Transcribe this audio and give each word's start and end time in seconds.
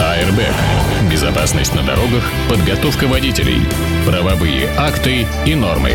АРБ. 0.00 0.40
Безопасность 1.10 1.74
на 1.74 1.82
дорогах, 1.82 2.22
подготовка 2.48 3.06
водителей, 3.06 3.60
правовые 4.06 4.68
акты 4.76 5.26
и 5.46 5.54
нормы. 5.54 5.92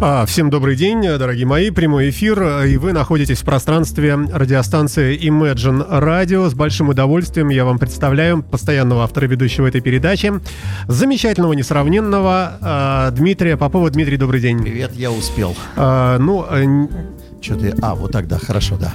А, 0.00 0.26
Всем 0.26 0.50
добрый 0.50 0.76
день, 0.76 1.02
дорогие 1.02 1.46
мои. 1.46 1.70
Прямой 1.70 2.10
эфир, 2.10 2.66
и 2.66 2.76
вы 2.76 2.92
находитесь 2.92 3.40
в 3.40 3.44
пространстве 3.44 4.14
радиостанции 4.14 5.18
Imagine 5.18 5.88
Radio. 5.88 6.50
С 6.50 6.54
большим 6.54 6.90
удовольствием 6.90 7.48
я 7.48 7.64
вам 7.64 7.78
представляю 7.78 8.42
постоянного 8.42 9.04
автора 9.04 9.26
ведущего 9.26 9.66
этой 9.66 9.80
передачи, 9.80 10.32
замечательного, 10.88 11.54
несравненного 11.54 12.58
а, 12.60 13.10
Дмитрия 13.12 13.56
Попова. 13.56 13.88
Дмитрий, 13.88 14.18
добрый 14.18 14.40
день. 14.40 14.62
Привет, 14.62 14.92
я 14.94 15.10
успел. 15.10 15.56
А, 15.76 16.18
ну, 16.18 16.44
э, 16.50 16.86
Что 17.44 17.56
ты? 17.56 17.74
А, 17.82 17.94
вот 17.94 18.10
тогда, 18.12 18.38
хорошо, 18.38 18.78
да. 18.78 18.94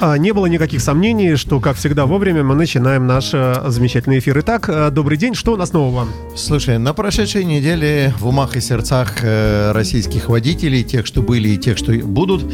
А, 0.00 0.16
не 0.16 0.32
было 0.32 0.46
никаких 0.46 0.80
сомнений, 0.80 1.36
что, 1.36 1.60
как 1.60 1.76
всегда, 1.76 2.06
вовремя 2.06 2.42
мы 2.42 2.54
начинаем 2.54 3.06
наш 3.06 3.30
э, 3.32 3.64
замечательный 3.68 4.18
эфир. 4.18 4.38
Итак, 4.40 4.68
э, 4.68 4.90
добрый 4.90 5.18
день. 5.18 5.34
Что 5.34 5.54
у 5.54 5.56
нас 5.56 5.72
нового? 5.72 6.06
Слушай, 6.36 6.78
на 6.78 6.94
прошедшей 6.94 7.44
неделе 7.44 8.14
в 8.18 8.26
умах 8.28 8.56
и 8.56 8.60
сердцах 8.60 9.18
э, 9.22 9.72
российских 9.72 10.28
водителей, 10.28 10.84
тех, 10.84 11.06
что 11.06 11.22
были 11.22 11.48
и 11.48 11.56
тех, 11.56 11.76
что 11.78 11.92
будут, 11.92 12.44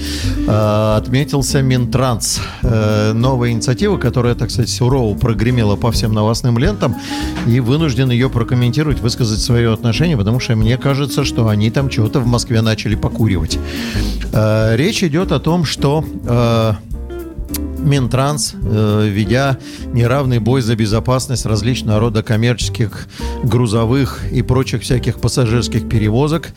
отметился 0.48 1.60
Минтранс. 1.62 2.40
Новая 2.62 3.50
инициатива, 3.50 3.98
которая, 3.98 4.34
так 4.34 4.50
сказать, 4.50 4.70
сурово 4.70 5.16
прогремела 5.16 5.76
по 5.76 5.92
всем 5.92 6.12
новостным 6.12 6.58
лентам, 6.58 6.96
и 7.46 7.60
вынужден 7.60 8.10
ее 8.10 8.30
прокомментировать, 8.30 9.00
высказать 9.00 9.40
свое 9.40 9.72
отношение, 9.72 10.16
потому 10.16 10.40
что 10.40 10.56
мне 10.56 10.78
кажется, 10.78 11.24
что 11.24 11.48
они 11.48 11.70
там 11.70 11.88
чего-то 11.88 12.20
в 12.20 12.26
Москве 12.26 12.62
начали 12.62 12.94
покуривать. 12.94 13.58
Речь 14.32 15.02
идет 15.02 15.32
о 15.32 15.40
том, 15.40 15.64
что... 15.64 16.04
Минтранс, 17.84 18.54
э, 18.54 19.08
ведя 19.10 19.58
неравный 19.92 20.38
бой 20.38 20.62
за 20.62 20.74
безопасность 20.74 21.46
различного 21.46 22.00
рода 22.00 22.22
коммерческих, 22.22 23.06
грузовых 23.42 24.20
и 24.32 24.42
прочих 24.42 24.82
всяких 24.82 25.20
пассажирских 25.20 25.88
перевозок, 25.88 26.48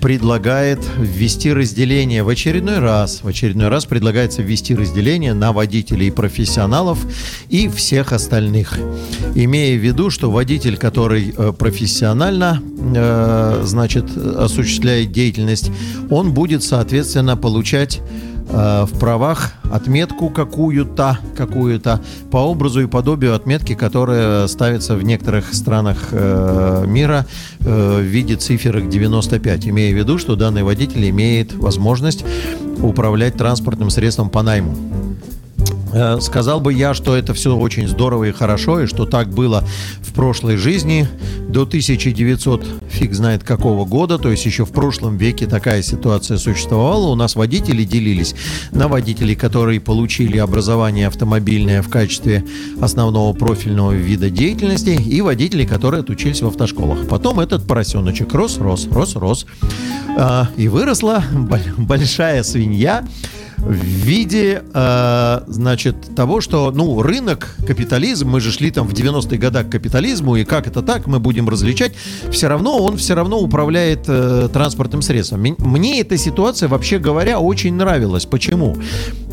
предлагает 0.00 0.80
ввести 0.98 1.52
разделение 1.52 2.22
в 2.22 2.28
очередной 2.28 2.78
раз, 2.78 3.22
в 3.22 3.28
очередной 3.28 3.68
раз 3.68 3.86
предлагается 3.86 4.42
ввести 4.42 4.74
разделение 4.74 5.32
на 5.32 5.52
водителей 5.52 6.08
и 6.08 6.10
профессионалов 6.10 6.98
и 7.48 7.68
всех 7.68 8.12
остальных. 8.12 8.78
Имея 9.34 9.78
в 9.78 9.82
виду, 9.82 10.10
что 10.10 10.30
водитель, 10.30 10.76
который 10.76 11.34
э, 11.36 11.52
профессионально, 11.52 12.62
э, 12.94 13.62
значит, 13.64 14.14
осуществляет 14.16 15.12
деятельность, 15.12 15.70
он 16.10 16.34
будет, 16.34 16.62
соответственно, 16.62 17.36
получать 17.36 18.02
э, 18.48 18.84
в 18.84 18.98
правах 18.98 19.52
отметку 19.70 20.30
какую-то, 20.30 21.18
какую-то 21.36 22.00
по 22.30 22.38
образу 22.38 22.82
и 22.82 22.86
подобию 22.86 23.34
отметки, 23.34 23.74
которая 23.74 24.46
ставится 24.46 24.96
в 24.96 25.02
некоторых 25.02 25.54
странах 25.54 26.08
э, 26.12 26.84
мира 26.86 27.26
э, 27.60 27.98
в 28.00 28.02
виде 28.02 28.36
циферок 28.36 28.88
95, 28.88 29.68
имея 29.68 29.92
в 29.92 29.96
виду, 29.96 30.18
что 30.18 30.36
данный 30.36 30.62
водитель 30.62 31.08
имеет 31.10 31.54
возможность 31.54 32.24
управлять 32.80 33.36
транспортным 33.36 33.90
средством 33.90 34.30
по 34.30 34.42
найму. 34.42 34.76
Э, 35.94 36.18
Сказал 36.20 36.60
бы 36.60 36.72
я, 36.72 36.92
что 36.92 37.16
это 37.16 37.34
все 37.34 37.56
очень 37.56 37.86
здорово 37.86 38.24
и 38.24 38.32
хорошо, 38.32 38.80
и 38.80 38.86
что 38.86 39.06
так 39.06 39.28
было 39.28 39.64
в 40.00 40.12
прошлой 40.12 40.56
жизни 40.56 41.06
до 41.48 41.62
1900, 41.62 42.66
фиг 42.90 43.14
знает 43.14 43.44
какого 43.44 43.84
года, 43.84 44.18
то 44.18 44.30
есть 44.30 44.44
еще 44.44 44.64
в 44.64 44.70
прошлом 44.72 45.16
веке 45.16 45.46
такая 45.46 45.82
ситуация 45.82 46.36
существовала. 46.38 47.06
У 47.10 47.14
нас 47.14 47.36
водители 47.36 47.84
делились 47.84 48.34
на 48.72 48.88
водителей, 48.88 49.36
которые 49.36 49.80
получили 49.80 50.38
образование 50.38 51.06
автомобильное 51.06 51.80
в 51.80 51.88
качестве 51.88 52.44
основного 52.80 53.32
профильного 53.32 53.92
вида 53.92 54.30
деятельности, 54.30 54.90
и 54.90 55.20
водителей, 55.20 55.66
которые 55.66 56.00
отучились 56.00 56.42
в 56.42 56.46
автошколах. 56.48 57.06
Потом 57.08 57.38
этот 57.38 57.66
поросеночек 57.66 58.34
рос, 58.34 58.58
рос, 58.58 58.88
рос, 58.90 59.14
рос, 59.14 59.46
а, 60.18 60.48
и 60.56 60.66
выросла 60.68 61.22
боль- 61.32 61.72
большая 61.76 62.42
свинья, 62.42 63.04
в 63.64 63.72
виде, 63.72 64.62
э, 64.72 65.40
значит, 65.46 66.14
того, 66.14 66.40
что, 66.40 66.70
ну, 66.70 67.02
рынок, 67.02 67.56
капитализм, 67.66 68.28
мы 68.28 68.40
же 68.40 68.52
шли 68.52 68.70
там 68.70 68.86
в 68.86 68.92
90-е 68.92 69.38
годы 69.38 69.64
к 69.64 69.70
капитализму, 69.70 70.36
и 70.36 70.44
как 70.44 70.66
это 70.66 70.82
так, 70.82 71.06
мы 71.06 71.18
будем 71.18 71.48
различать, 71.48 71.94
все 72.30 72.48
равно 72.48 72.78
он 72.78 72.96
все 72.96 73.14
равно 73.14 73.40
управляет 73.40 74.04
э, 74.06 74.48
транспортным 74.52 75.02
средством. 75.02 75.42
Мне 75.58 76.00
эта 76.00 76.16
ситуация, 76.18 76.68
вообще 76.68 76.98
говоря, 76.98 77.40
очень 77.40 77.74
нравилась. 77.74 78.26
Почему? 78.26 78.76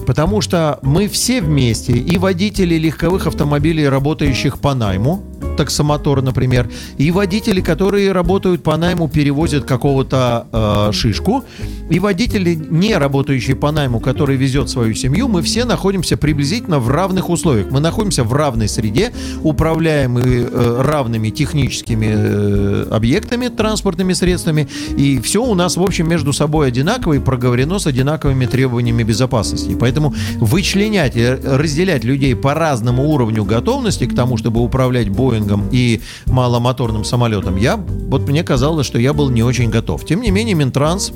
Потому 0.07 0.41
что 0.41 0.79
мы 0.81 1.07
все 1.07 1.41
вместе, 1.41 1.93
и 1.93 2.17
водители 2.17 2.75
легковых 2.75 3.27
автомобилей, 3.27 3.87
работающих 3.87 4.59
по 4.59 4.73
найму, 4.73 5.23
таксомотор, 5.61 6.23
например, 6.23 6.67
и 6.97 7.11
водители, 7.11 7.61
которые 7.61 8.11
работают 8.13 8.63
по 8.63 8.75
найму, 8.77 9.07
перевозят 9.07 9.63
какого-то 9.65 10.47
э, 10.51 10.91
шишку, 10.91 11.43
и 11.91 11.99
водители, 11.99 12.55
не 12.55 12.97
работающие 12.97 13.55
по 13.55 13.71
найму, 13.71 13.99
который 13.99 14.37
везет 14.37 14.69
свою 14.69 14.95
семью, 14.95 15.27
мы 15.27 15.43
все 15.43 15.65
находимся 15.65 16.17
приблизительно 16.17 16.79
в 16.79 16.89
равных 16.89 17.29
условиях. 17.29 17.67
Мы 17.69 17.79
находимся 17.79 18.23
в 18.23 18.33
равной 18.33 18.67
среде, 18.67 19.11
управляемы 19.43 20.21
э, 20.21 20.81
равными 20.81 21.29
техническими 21.29 22.07
э, 22.09 22.87
объектами, 22.89 23.49
транспортными 23.49 24.13
средствами, 24.13 24.67
и 24.97 25.19
все 25.19 25.43
у 25.43 25.53
нас, 25.53 25.77
в 25.77 25.83
общем, 25.83 26.09
между 26.09 26.33
собой 26.33 26.69
одинаково 26.69 27.13
и 27.13 27.19
проговорено 27.19 27.77
с 27.77 27.85
одинаковыми 27.85 28.47
требованиями 28.47 29.03
безопасности. 29.03 29.77
Поэтому 29.79 30.15
вычленять 30.37 31.15
и 31.15 31.27
разделять 31.27 32.03
людей 32.03 32.35
по 32.35 32.55
разному 32.55 33.11
уровню 33.11 33.45
готовности 33.45 34.05
к 34.05 34.15
тому, 34.15 34.37
чтобы 34.37 34.61
управлять 34.61 35.09
Боингом 35.09 35.50
и 35.71 36.01
маломоторным 36.27 37.03
самолетом, 37.03 37.55
я, 37.57 37.77
вот 37.77 38.27
мне 38.27 38.43
казалось, 38.43 38.85
что 38.85 38.99
я 38.99 39.13
был 39.13 39.29
не 39.29 39.43
очень 39.43 39.69
готов. 39.69 40.05
Тем 40.05 40.21
не 40.21 40.31
менее, 40.31 40.55
Минтранс 40.55 41.11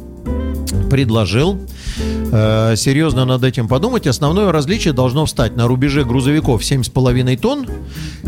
предложил 0.90 1.60
э, 2.32 2.76
серьезно 2.76 3.26
над 3.26 3.44
этим 3.44 3.68
подумать. 3.68 4.08
Основное 4.08 4.52
различие 4.52 4.94
должно 4.94 5.26
встать 5.26 5.56
на 5.56 5.68
рубеже 5.68 6.04
грузовиков 6.04 6.62
7,5 6.62 7.38
тонн 7.38 7.68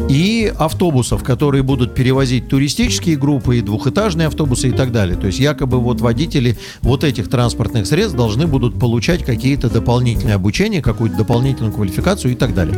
и 0.10 0.52
автобусов, 0.58 1.24
которые 1.24 1.64
будут 1.64 1.94
перевозить 1.94 2.50
туристические 2.50 3.18
группы 3.18 3.58
и 3.58 3.62
двухэтажные 3.62 4.28
автобусы 4.28 4.70
и 4.70 4.72
так 4.72 4.92
далее. 4.92 5.18
То 5.18 5.28
есть 5.28 5.40
якобы 5.40 5.80
вот 5.80 6.02
водители 6.02 6.58
вот 6.82 7.04
этих 7.04 7.30
транспортных 7.30 7.88
средств 7.88 8.18
должны 8.18 8.48
будут 8.48 8.80
получать 8.80 9.24
какие-то 9.24 9.70
дополнительные 9.70 10.36
обучения, 10.36 10.82
какую-то 10.82 11.18
дополнительную 11.18 11.74
квалификацию 11.74 12.34
и 12.34 12.36
так 12.36 12.54
далее. 12.54 12.78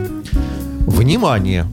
Внимание! 0.86 1.66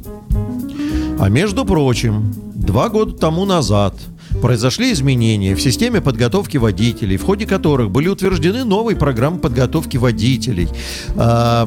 А 1.18 1.28
между 1.30 1.64
прочим, 1.64 2.32
два 2.54 2.88
года 2.90 3.12
тому 3.16 3.46
назад 3.46 3.94
произошли 4.42 4.92
изменения 4.92 5.54
в 5.54 5.62
системе 5.62 6.02
подготовки 6.02 6.58
водителей, 6.58 7.16
в 7.16 7.22
ходе 7.22 7.46
которых 7.46 7.90
были 7.90 8.08
утверждены 8.08 8.64
новые 8.64 8.96
программы 8.96 9.38
подготовки 9.38 9.96
водителей, 9.96 10.68
а, 11.16 11.66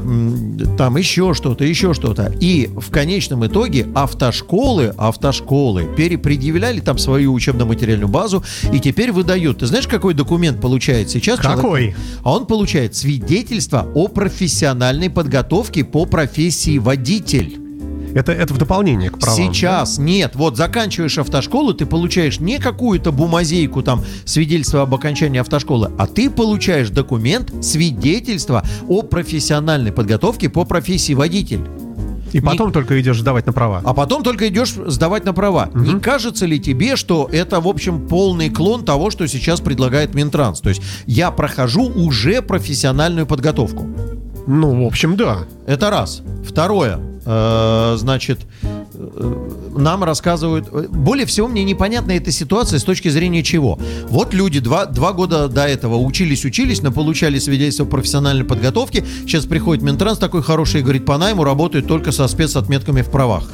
там 0.77 0.97
еще 0.97 1.33
что-то, 1.33 1.63
еще 1.63 1.95
что-то. 1.95 2.31
И 2.39 2.69
в 2.77 2.91
конечном 2.91 3.45
итоге 3.47 3.87
автошколы, 3.95 4.93
автошколы 4.97 5.87
перепредъявляли 5.97 6.79
там 6.79 6.99
свою 6.99 7.33
учебно-материальную 7.33 8.07
базу 8.07 8.43
и 8.71 8.79
теперь 8.79 9.11
выдают. 9.11 9.59
Ты 9.59 9.66
знаешь, 9.66 9.87
какой 9.87 10.13
документ 10.13 10.61
получает 10.61 11.09
сейчас? 11.09 11.39
человек? 11.39 11.61
Какой? 11.61 11.95
А 12.23 12.35
он 12.35 12.45
получает 12.45 12.95
свидетельство 12.95 13.87
о 13.95 14.07
профессиональной 14.09 15.09
подготовке 15.09 15.83
по 15.83 16.05
профессии 16.05 16.77
водитель. 16.77 17.69
Это, 18.14 18.31
это 18.31 18.53
в 18.53 18.58
дополнение 18.58 19.09
к 19.09 19.20
правам. 19.20 19.53
Сейчас 19.53 19.97
нет. 19.97 20.36
Вот 20.36 20.58
заканчиваешь 20.58 21.18
автошколу, 21.18 21.74
ты 21.74 21.86
получаешь 21.86 22.40
не 22.40 22.59
какую-то 22.59 23.12
бумазейку, 23.12 23.84
там, 23.84 24.03
свидетельство 24.25 24.81
об 24.81 24.94
окончании 24.94 25.40
автошколы, 25.40 25.92
а 25.97 26.08
ты 26.08 26.30
получаешь 26.30 26.90
документ, 26.90 27.53
свидетельство 27.64 28.64
о 28.88 29.02
профессиональной 29.03 29.92
подготовке 29.92 30.50
по 30.50 30.66
профессии 30.66 31.14
водитель. 31.14 31.61
И 32.32 32.41
потом 32.41 32.72
только 32.72 33.00
идешь 33.02 33.20
сдавать 33.20 33.46
на 33.46 33.53
права. 33.53 33.82
А 33.84 33.94
потом 33.94 34.23
только 34.23 34.47
идешь 34.50 34.73
сдавать 34.73 35.26
на 35.26 35.34
права. 35.34 35.70
Не 35.73 36.00
кажется 36.00 36.46
ли 36.46 36.59
тебе, 36.59 36.96
что 36.96 37.28
это, 37.32 37.59
в 37.59 37.67
общем, 37.67 38.08
полный 38.08 38.50
клон 38.50 38.85
того, 38.85 39.09
что 39.09 39.28
сейчас 39.28 39.62
предлагает 39.62 40.14
Минтранс? 40.14 40.62
То 40.62 40.70
есть 40.70 40.82
я 41.05 41.32
прохожу 41.32 41.90
уже 41.90 42.41
профессиональную 42.41 43.26
подготовку. 43.26 43.88
Ну, 44.47 44.84
в 44.84 44.88
общем, 44.88 45.16
да. 45.16 45.40
Это 45.68 45.90
раз. 45.90 46.22
Второе. 46.47 47.00
Э, 47.26 47.96
значит, 47.97 48.40
э, 48.94 49.46
нам 49.78 50.03
рассказывают... 50.03 50.68
э, 50.72 50.88
Более 50.90 51.26
всего 51.28 51.47
мне 51.47 51.64
непонятна 51.64 52.14
эта 52.14 52.32
ситуация 52.32 52.80
с 52.80 52.84
точки 52.84 53.09
зрения 53.09 53.44
чего. 53.44 53.78
Вот 54.09 54.34
люди 54.34 54.59
два, 54.59 54.86
два 54.86 55.14
года 55.14 55.47
до 55.47 55.68
этого 55.68 55.97
учились-учились, 55.97 56.80
получали 56.80 57.38
свидетельство 57.38 57.86
профессиональной 57.86 58.46
подготовки. 58.46 59.06
Сейчас 59.22 59.46
приходит 59.46 59.84
Минтранс 59.84 60.18
такой 60.18 60.41
хороший 60.41 60.80
и 60.80 60.84
говорит, 60.84 61.06
по 61.06 61.18
найму 61.18 61.44
работают 61.44 61.88
только 61.88 62.12
со 62.12 62.28
спецотметками 62.28 63.03
в 63.03 63.12
правах. 63.12 63.52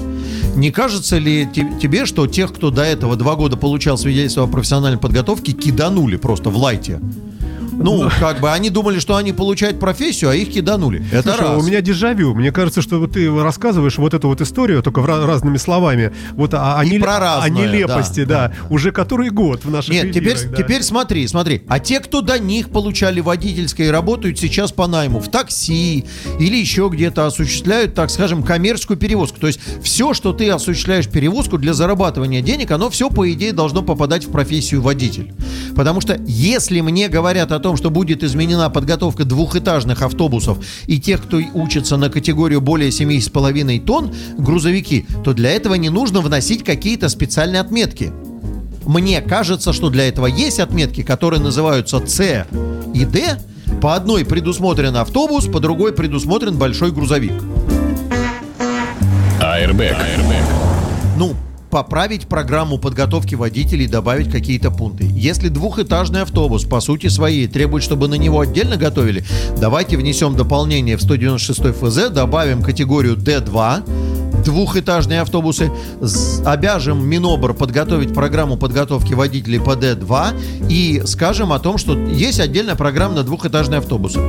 Не 0.56 0.72
кажется 0.72 1.18
ли 1.18 1.46
те- 1.54 1.70
тебе, 1.82 2.06
что 2.06 2.28
тех, 2.28 2.54
кто 2.54 2.70
до 2.70 2.84
этого 2.84 3.18
два 3.18 3.36
года 3.36 3.58
получал 3.58 3.98
свидетельство 3.98 4.44
о 4.46 4.48
профессиональной 4.48 5.00
подготовке, 5.00 5.52
киданули 5.52 6.16
просто 6.16 6.50
в 6.50 6.56
лайте? 6.58 7.02
Ну, 7.86 8.10
как 8.20 8.40
бы 8.40 8.52
они 8.52 8.70
думали, 8.70 9.00
что 9.00 9.16
они 9.16 9.32
получают 9.32 9.80
профессию, 9.80 10.32
а 10.32 10.36
их 10.36 10.52
киданули. 10.52 11.06
Это 11.12 11.30
Слушай, 11.34 11.42
раз. 11.42 11.64
у 11.64 11.66
меня 11.66 11.82
дежавю. 11.82 12.34
Мне 12.36 12.52
кажется, 12.52 12.82
что 12.82 13.00
вот 13.00 13.14
ты 13.14 13.30
рассказываешь 13.44 13.98
вот 13.98 14.14
эту 14.14 14.28
вот 14.28 14.42
историю, 14.42 14.82
только 14.82 15.02
в 15.02 15.06
разными 15.06 15.58
словами. 15.58 16.12
Вот 16.34 16.54
о, 16.54 16.80
о, 16.80 16.84
И 16.84 16.90
неле- 16.90 17.00
про 17.00 17.18
о 17.18 17.20
разное, 17.20 17.52
нелепости, 17.68 18.24
да, 18.26 18.48
да, 18.50 18.54
Уже 18.70 18.92
который 18.92 19.30
год 19.30 19.64
в 19.64 19.70
наших 19.72 19.94
Нет, 19.94 20.12
теперь, 20.14 20.38
да. 20.48 20.58
теперь 20.58 20.82
смотри, 20.84 21.28
смотри. 21.28 21.64
А 21.68 21.80
те, 21.80 22.00
кто 22.00 22.22
до 22.22 22.40
них 22.40 22.70
получали 22.70 23.20
водительское 23.22 23.88
и 23.88 23.90
работают 23.92 24.40
сейчас 24.40 24.72
по 24.72 24.88
найму 24.88 25.20
в 25.20 25.30
такси 25.30 26.06
или 26.40 26.56
еще 26.56 26.90
где-то 26.92 27.26
осуществляют, 27.28 27.94
так 27.94 28.10
скажем, 28.10 28.44
коммерческую 28.44 28.98
перевозку. 28.98 29.40
То 29.40 29.48
есть 29.48 29.60
все, 29.84 30.14
что 30.14 30.34
ты 30.34 30.50
осуществляешь 30.50 31.08
перевозку 31.08 31.58
для 31.58 31.74
зарабатывания 31.74 32.42
денег, 32.42 32.72
оно 32.72 32.90
все, 32.90 33.10
по 33.10 33.32
идее, 33.32 33.54
должно 33.54 33.82
попадать 33.82 34.26
в 34.26 34.32
профессию 34.32 34.82
водитель. 34.82 35.34
Потому 35.76 36.02
что 36.02 36.20
если 36.26 36.82
мне 36.82 37.08
говорят 37.08 37.52
о 37.52 37.60
том, 37.60 37.75
что 37.76 37.90
будет 37.90 38.24
изменена 38.24 38.70
подготовка 38.70 39.26
двухэтажных 39.26 40.02
автобусов 40.02 40.58
и 40.88 41.00
тех, 41.00 41.22
кто 41.24 41.38
учится 41.54 41.98
на 41.98 42.10
категорию 42.10 42.62
более 42.62 42.90
7,5 42.90 43.86
тонн 43.86 44.14
грузовики, 44.38 45.06
то 45.24 45.34
для 45.34 45.52
этого 45.52 45.76
не 45.76 45.90
нужно 45.90 46.22
вносить 46.22 46.64
какие-то 46.64 47.10
специальные 47.10 47.62
отметки. 47.62 48.12
Мне 48.86 49.22
кажется, 49.22 49.74
что 49.74 49.90
для 49.90 50.08
этого 50.08 50.28
есть 50.28 50.60
отметки, 50.60 51.02
которые 51.02 51.42
называются 51.42 52.06
С 52.06 52.46
и 52.94 53.06
Д. 53.06 53.40
По 53.82 53.96
одной 53.96 54.26
предусмотрен 54.26 54.96
автобус, 54.96 55.46
по 55.46 55.60
другой 55.60 55.92
предусмотрен 55.94 56.58
большой 56.58 56.92
грузовик. 56.92 57.34
Airbag. 59.40 59.96
Ну, 61.18 61.34
поправить 61.70 62.28
программу 62.28 62.78
подготовки 62.78 63.36
водителей, 63.36 63.88
добавить 63.88 64.32
какие-то 64.32 64.72
пункты. 64.72 65.06
Если 65.12 65.50
двухэтажный 65.50 66.22
автобус 66.22 66.64
по 66.64 66.80
сути 66.80 67.08
своей 67.08 67.48
требует, 67.48 67.84
чтобы 67.84 68.08
на 68.08 68.16
него 68.16 68.40
отдельно 68.40 68.78
готовили, 68.78 69.24
давайте 69.60 69.98
внесем 69.98 70.36
дополнение 70.36 70.98
в 70.98 71.02
196 71.02 71.76
ФЗ, 71.76 72.10
добавим 72.10 72.62
категорию 72.62 73.16
D2, 73.16 74.44
двухэтажные 74.44 75.22
автобусы, 75.22 75.72
обяжем 76.46 77.06
Минобр 77.06 77.54
подготовить 77.54 78.14
программу 78.14 78.58
подготовки 78.58 79.14
водителей 79.14 79.60
по 79.60 79.72
D2 79.72 80.70
и 80.70 81.02
скажем 81.06 81.52
о 81.52 81.60
том, 81.60 81.78
что 81.78 81.98
есть 81.98 82.40
отдельная 82.40 82.76
программа 82.76 83.16
на 83.16 83.24
двухэтажные 83.24 83.80
автобусы. 83.80 84.20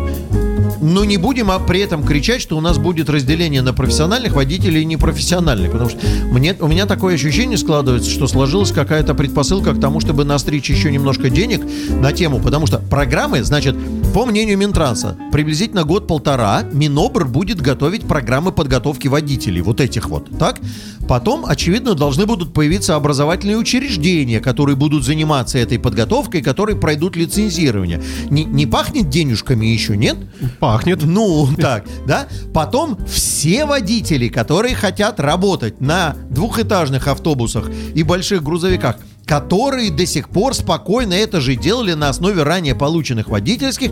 Но 0.80 1.04
не 1.04 1.16
будем 1.16 1.50
а 1.50 1.58
при 1.58 1.80
этом 1.80 2.04
кричать, 2.04 2.40
что 2.40 2.56
у 2.56 2.60
нас 2.60 2.78
будет 2.78 3.08
разделение 3.08 3.62
на 3.62 3.72
профессиональных 3.72 4.34
водителей 4.34 4.82
и 4.82 4.84
непрофессиональных. 4.84 5.72
Потому 5.72 5.90
что 5.90 5.98
мне, 6.30 6.54
у 6.58 6.66
меня 6.66 6.86
такое 6.86 7.14
ощущение 7.14 7.58
складывается, 7.58 8.10
что 8.10 8.26
сложилась 8.26 8.72
какая-то 8.72 9.14
предпосылка 9.14 9.72
к 9.72 9.80
тому, 9.80 10.00
чтобы 10.00 10.24
настричь 10.24 10.70
еще 10.70 10.90
немножко 10.90 11.30
денег 11.30 11.62
на 11.90 12.12
тему. 12.12 12.40
Потому 12.40 12.66
что 12.66 12.78
программы, 12.78 13.42
значит, 13.42 13.76
по 14.14 14.24
мнению 14.24 14.58
Минтранса, 14.58 15.16
приблизительно 15.32 15.84
год-полтора 15.84 16.62
Минобр 16.72 17.26
будет 17.26 17.60
готовить 17.60 18.06
программы 18.06 18.52
подготовки 18.52 19.08
водителей. 19.08 19.60
Вот 19.60 19.80
этих 19.80 20.08
вот. 20.08 20.28
Так? 20.38 20.60
Потом, 21.08 21.44
очевидно, 21.46 21.94
должны 21.94 22.26
будут 22.26 22.52
появиться 22.52 22.96
образовательные 22.96 23.56
учреждения, 23.56 24.40
которые 24.40 24.76
будут 24.76 25.04
заниматься 25.04 25.58
этой 25.58 25.78
подготовкой, 25.78 26.42
которые 26.42 26.76
пройдут 26.76 27.16
лицензирование. 27.16 28.02
Не, 28.30 28.44
не 28.44 28.66
пахнет 28.66 29.08
денежками 29.08 29.66
еще, 29.66 29.96
нет? 29.96 30.16
Пахнет. 30.58 31.04
Ну, 31.04 31.48
так, 31.56 31.84
да. 32.06 32.26
Потом 32.52 32.98
все 33.06 33.66
водители, 33.66 34.28
которые 34.28 34.74
хотят 34.74 35.20
работать 35.20 35.80
на 35.80 36.16
двухэтажных 36.30 37.06
автобусах 37.06 37.70
и 37.94 38.02
больших 38.02 38.42
грузовиках, 38.42 38.96
которые 39.26 39.90
до 39.90 40.06
сих 40.06 40.28
пор 40.28 40.54
спокойно 40.54 41.12
это 41.12 41.40
же 41.40 41.56
делали 41.56 41.92
на 41.94 42.08
основе 42.08 42.44
ранее 42.44 42.76
полученных 42.76 43.28
водительских, 43.28 43.90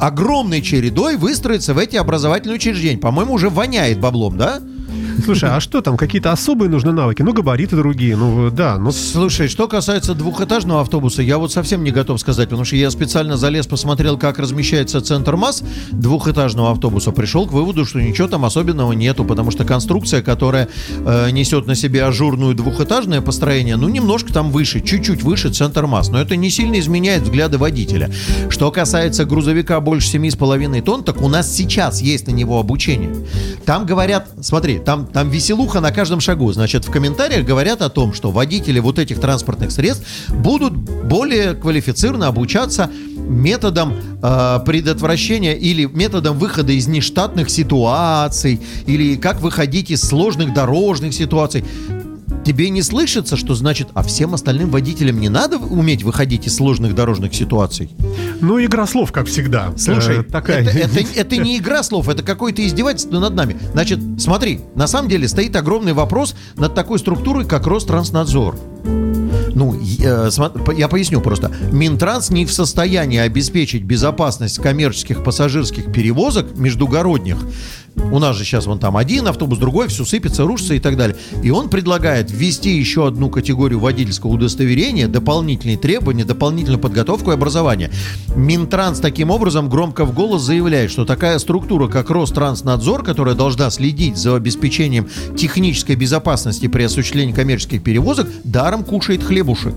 огромной 0.00 0.62
чередой 0.62 1.16
выстроятся 1.16 1.74
в 1.74 1.78
эти 1.78 1.96
образовательные 1.96 2.56
учреждения. 2.56 2.98
По-моему, 2.98 3.34
уже 3.34 3.50
воняет 3.50 4.00
баблом, 4.00 4.38
да? 4.38 4.60
Слушай, 5.24 5.50
а 5.50 5.60
что 5.60 5.80
там? 5.80 5.96
Какие-то 5.96 6.32
особые 6.32 6.68
нужны 6.68 6.92
навыки? 6.92 7.22
Ну, 7.22 7.32
габариты 7.32 7.76
другие. 7.76 8.16
Ну, 8.16 8.50
да. 8.50 8.78
Ну, 8.78 8.92
Слушай, 8.92 9.48
что 9.48 9.68
касается 9.68 10.14
двухэтажного 10.14 10.82
автобуса, 10.82 11.22
я 11.22 11.38
вот 11.38 11.52
совсем 11.52 11.84
не 11.84 11.90
готов 11.90 12.20
сказать, 12.20 12.48
потому 12.48 12.64
что 12.64 12.76
я 12.76 12.90
специально 12.90 13.36
залез, 13.36 13.66
посмотрел, 13.66 14.18
как 14.18 14.38
размещается 14.38 15.00
центр 15.00 15.36
масс 15.36 15.62
двухэтажного 15.90 16.70
автобуса, 16.72 17.12
пришел 17.12 17.46
к 17.46 17.52
выводу, 17.52 17.84
что 17.84 18.00
ничего 18.00 18.28
там 18.28 18.44
особенного 18.44 18.92
нету, 18.92 19.24
потому 19.24 19.50
что 19.50 19.64
конструкция, 19.64 20.22
которая 20.22 20.68
э, 21.04 21.30
несет 21.30 21.66
на 21.66 21.74
себе 21.74 22.04
ажурную 22.04 22.54
двухэтажное 22.54 23.20
построение, 23.20 23.76
ну, 23.76 23.88
немножко 23.88 24.32
там 24.32 24.50
выше, 24.50 24.80
чуть-чуть 24.80 25.22
выше 25.22 25.50
центр 25.50 25.86
масс, 25.86 26.08
но 26.08 26.20
это 26.20 26.36
не 26.36 26.50
сильно 26.50 26.78
изменяет 26.78 27.22
взгляды 27.22 27.58
водителя. 27.58 28.10
Что 28.48 28.70
касается 28.70 29.24
грузовика 29.24 29.80
больше 29.80 30.16
7,5 30.16 30.82
тонн, 30.82 31.04
так 31.04 31.20
у 31.22 31.28
нас 31.28 31.52
сейчас 31.52 32.00
есть 32.00 32.26
на 32.26 32.32
него 32.32 32.60
обучение. 32.60 33.14
Там 33.64 33.86
говорят, 33.86 34.28
смотри, 34.40 34.78
там, 34.78 35.05
там 35.12 35.30
веселуха 35.30 35.80
на 35.80 35.92
каждом 35.92 36.20
шагу. 36.20 36.52
Значит, 36.52 36.86
в 36.86 36.90
комментариях 36.90 37.46
говорят 37.46 37.82
о 37.82 37.88
том, 37.88 38.12
что 38.12 38.30
водители 38.30 38.78
вот 38.78 38.98
этих 38.98 39.20
транспортных 39.20 39.70
средств 39.70 40.06
будут 40.30 40.74
более 40.74 41.54
квалифицированно 41.54 42.28
обучаться 42.28 42.90
методом 43.16 43.94
э, 44.22 44.60
предотвращения 44.64 45.54
или 45.54 45.84
методом 45.84 46.38
выхода 46.38 46.72
из 46.72 46.86
нештатных 46.86 47.50
ситуаций, 47.50 48.60
или 48.86 49.16
как 49.16 49.40
выходить 49.40 49.90
из 49.90 50.02
сложных 50.02 50.54
дорожных 50.54 51.12
ситуаций. 51.12 51.64
Тебе 52.46 52.70
не 52.70 52.80
слышится, 52.82 53.36
что 53.36 53.56
значит, 53.56 53.88
а 53.94 54.04
всем 54.04 54.32
остальным 54.32 54.70
водителям 54.70 55.18
не 55.18 55.28
надо 55.28 55.58
уметь 55.58 56.04
выходить 56.04 56.46
из 56.46 56.54
сложных 56.54 56.94
дорожных 56.94 57.34
ситуаций? 57.34 57.90
ну, 58.40 58.62
игра 58.64 58.86
слов, 58.86 59.10
как 59.10 59.26
всегда. 59.26 59.72
Слушай, 59.76 60.20
Э, 60.20 60.22
такая. 60.22 60.62
это, 60.62 60.78
это- 60.78 61.06
это 61.16 61.36
не 61.38 61.56
игра 61.58 61.82
слов, 61.82 62.08
это 62.08 62.22
какое-то 62.22 62.64
издевательство 62.64 63.18
над 63.18 63.34
нами. 63.34 63.56
Значит, 63.72 63.98
смотри, 64.18 64.60
на 64.76 64.86
самом 64.86 65.08
деле 65.08 65.26
стоит 65.26 65.56
огромный 65.56 65.92
вопрос 65.92 66.36
над 66.56 66.72
такой 66.74 67.00
структурой, 67.00 67.44
как 67.46 67.66
Ространснадзор. 67.66 68.56
Ну, 69.54 69.74
э, 69.74 70.30
я 70.76 70.86
поясню 70.88 71.20
просто. 71.22 71.50
Минтранс 71.72 72.30
не 72.30 72.44
в 72.46 72.52
состоянии 72.52 73.18
обеспечить 73.18 73.82
безопасность 73.82 74.58
коммерческих 74.60 75.24
пассажирских 75.24 75.90
перевозок 75.92 76.56
междугородних. 76.56 77.38
У 77.96 78.18
нас 78.18 78.36
же 78.36 78.44
сейчас 78.44 78.66
вон 78.66 78.78
там 78.78 78.96
один 78.96 79.26
автобус, 79.26 79.58
другой, 79.58 79.88
все 79.88 80.04
сыпется, 80.04 80.44
рушится 80.44 80.74
и 80.74 80.78
так 80.78 80.96
далее. 80.96 81.16
И 81.42 81.50
он 81.50 81.68
предлагает 81.68 82.30
ввести 82.30 82.76
еще 82.76 83.06
одну 83.06 83.30
категорию 83.30 83.80
водительского 83.80 84.30
удостоверения, 84.30 85.08
дополнительные 85.08 85.76
требования, 85.76 86.24
дополнительную 86.24 86.80
подготовку 86.80 87.30
и 87.30 87.34
образование. 87.34 87.90
Минтранс 88.36 89.00
таким 89.00 89.30
образом 89.30 89.68
громко 89.68 90.04
в 90.04 90.14
голос 90.14 90.42
заявляет, 90.42 90.90
что 90.90 91.04
такая 91.04 91.38
структура, 91.38 91.88
как 91.88 92.10
Ространснадзор, 92.10 93.02
которая 93.02 93.34
должна 93.34 93.70
следить 93.70 94.16
за 94.16 94.36
обеспечением 94.36 95.08
технической 95.36 95.96
безопасности 95.96 96.68
при 96.68 96.84
осуществлении 96.84 97.32
коммерческих 97.32 97.82
перевозок, 97.82 98.28
даром 98.44 98.84
кушает 98.84 99.22
хлебушек. 99.22 99.74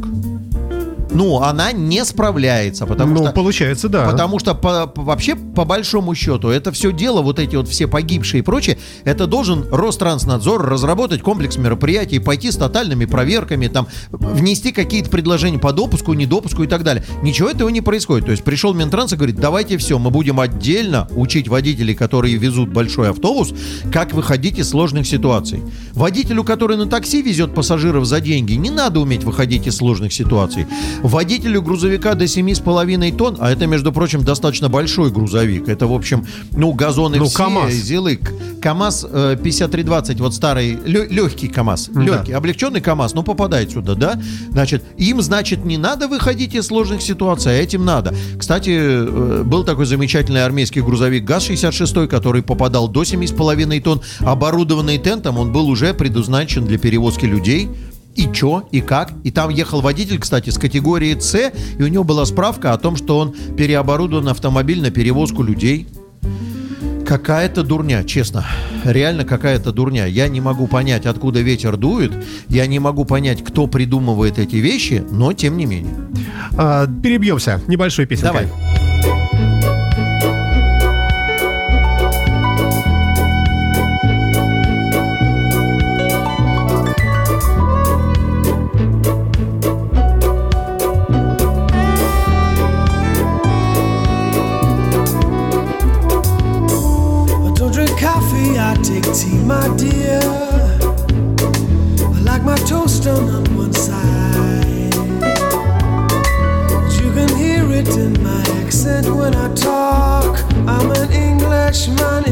Ну, 1.11 1.41
она 1.41 1.71
не 1.71 2.05
справляется, 2.05 2.85
потому 2.85 3.15
ну, 3.15 3.23
что... 3.23 3.31
получается, 3.31 3.89
да. 3.89 4.05
Потому 4.05 4.39
что 4.39 4.53
по- 4.53 4.87
по- 4.87 5.01
вообще, 5.01 5.35
по 5.35 5.65
большому 5.65 6.15
счету, 6.15 6.49
это 6.49 6.71
все 6.71 6.91
дело, 6.91 7.21
вот 7.21 7.39
эти 7.39 7.55
вот 7.55 7.67
все 7.67 7.87
погибшие 7.87 8.39
и 8.39 8.43
прочее, 8.43 8.77
это 9.03 9.27
должен 9.27 9.65
Ространснадзор 9.71 10.65
разработать 10.65 11.21
комплекс 11.21 11.57
мероприятий, 11.57 12.19
пойти 12.19 12.51
с 12.51 12.55
тотальными 12.55 13.05
проверками, 13.05 13.67
там, 13.67 13.87
внести 14.11 14.71
какие-то 14.71 15.09
предложения 15.09 15.59
по 15.59 15.73
допуску, 15.73 16.13
недопуску 16.13 16.63
и 16.63 16.67
так 16.67 16.83
далее. 16.83 17.03
Ничего 17.21 17.49
этого 17.49 17.69
не 17.69 17.81
происходит. 17.81 18.25
То 18.25 18.31
есть 18.31 18.43
пришел 18.43 18.73
Минтранс 18.73 19.13
и 19.13 19.15
говорит, 19.15 19.37
давайте 19.37 19.77
все, 19.77 19.97
мы 19.97 20.11
будем 20.11 20.39
отдельно 20.39 21.07
учить 21.15 21.47
водителей, 21.47 21.95
которые 21.95 22.35
везут 22.37 22.69
большой 22.69 23.09
автобус, 23.09 23.53
как 23.91 24.13
выходить 24.13 24.59
из 24.59 24.69
сложных 24.69 25.07
ситуаций. 25.07 25.61
Водителю, 25.93 26.43
который 26.43 26.77
на 26.77 26.85
такси 26.85 27.21
везет 27.21 27.55
пассажиров 27.55 28.05
за 28.05 28.19
деньги, 28.19 28.53
не 28.53 28.69
надо 28.69 28.99
уметь 28.99 29.23
выходить 29.23 29.67
из 29.67 29.77
сложных 29.77 30.13
ситуаций. 30.13 30.67
Водителю 31.01 31.61
грузовика 31.61 32.13
до 32.15 32.25
7,5 32.25 33.15
тонн, 33.15 33.37
а 33.39 33.51
это, 33.51 33.67
между 33.67 33.91
прочим, 33.91 34.23
достаточно 34.23 34.69
большой 34.69 35.11
грузовик. 35.11 35.67
Это, 35.69 35.87
в 35.87 35.93
общем, 35.93 36.25
ну, 36.51 36.73
газоны 36.73 37.17
Ну, 37.17 37.25
все, 37.25 37.37
КамАЗ. 37.37 37.73
зилы. 37.73 38.17
К- 38.17 38.31
КамАЗ 38.61 39.05
э, 39.09 39.37
5320, 39.41 40.19
вот 40.19 40.33
старый, 40.33 40.77
лё- 40.85 41.07
легкий 41.09 41.47
КамАЗ. 41.47 41.89
Да. 41.93 42.01
Легкий, 42.01 42.33
облегченный 42.33 42.81
КамАЗ, 42.81 43.13
ну, 43.13 43.23
попадает 43.23 43.71
сюда, 43.71 43.95
да? 43.95 44.21
Значит, 44.51 44.83
им, 44.97 45.21
значит, 45.21 45.63
не 45.63 45.77
надо 45.77 46.07
выходить 46.09 46.55
из 46.55 46.67
сложных 46.67 47.01
ситуаций, 47.01 47.53
а 47.53 47.55
этим 47.55 47.85
надо. 47.85 48.13
Кстати, 48.37 48.71
э, 48.71 49.43
был 49.43 49.63
такой 49.63 49.85
замечательный 49.85 50.43
армейский 50.43 50.81
грузовик 50.81 51.23
ГАЗ-66, 51.23 52.07
который 52.07 52.43
попадал 52.43 52.89
до 52.89 53.03
7,5 53.03 53.79
тонн, 53.81 54.01
оборудованный 54.19 54.97
тентом, 54.97 55.37
он 55.37 55.53
был 55.53 55.69
уже 55.69 55.93
предназначен 55.93 56.65
для 56.65 56.77
перевозки 56.77 57.25
людей. 57.25 57.69
И 58.19 58.27
чё, 58.33 58.67
и 58.73 58.81
как. 58.81 59.13
И 59.23 59.31
там 59.31 59.49
ехал 59.49 59.79
водитель, 59.79 60.19
кстати, 60.19 60.49
с 60.49 60.57
категории 60.57 61.17
С, 61.17 61.53
и 61.77 61.81
у 61.81 61.87
него 61.87 62.03
была 62.03 62.25
справка 62.25 62.73
о 62.73 62.77
том, 62.77 62.97
что 62.97 63.17
он 63.17 63.33
переоборудован 63.55 64.27
автомобиль 64.27 64.81
на 64.81 64.91
перевозку 64.91 65.41
людей. 65.41 65.87
Какая-то 67.07 67.63
дурня, 67.63 68.03
честно. 68.03 68.45
Реально 68.83 69.23
какая-то 69.23 69.71
дурня. 69.71 70.05
Я 70.05 70.27
не 70.27 70.41
могу 70.41 70.67
понять, 70.67 71.05
откуда 71.05 71.39
ветер 71.39 71.77
дует. 71.77 72.11
Я 72.49 72.67
не 72.67 72.79
могу 72.79 73.05
понять, 73.05 73.41
кто 73.41 73.67
придумывает 73.67 74.37
эти 74.37 74.57
вещи, 74.57 75.01
но 75.09 75.31
тем 75.31 75.55
не 75.55 75.65
менее. 75.65 75.95
А, 76.57 76.87
перебьемся. 76.87 77.61
Небольшой 77.67 78.05
песенкой. 78.05 78.47
Давай. 78.47 78.68
I 98.99 99.13
tea, 99.13 99.37
my 99.37 99.67
dear. 99.77 100.19
I 102.01 102.19
like 102.21 102.43
my 102.43 102.57
toast 102.57 103.03
done 103.03 103.29
on 103.29 103.55
one 103.55 103.73
side. 103.73 104.93
You 106.99 107.11
can 107.13 107.29
hear 107.37 107.71
it 107.71 107.87
in 107.95 108.21
my 108.21 108.41
accent 108.61 109.07
when 109.07 109.35
I 109.35 109.53
talk. 109.53 110.39
I'm 110.67 110.91
an 110.91 111.11
Englishman 111.13 112.25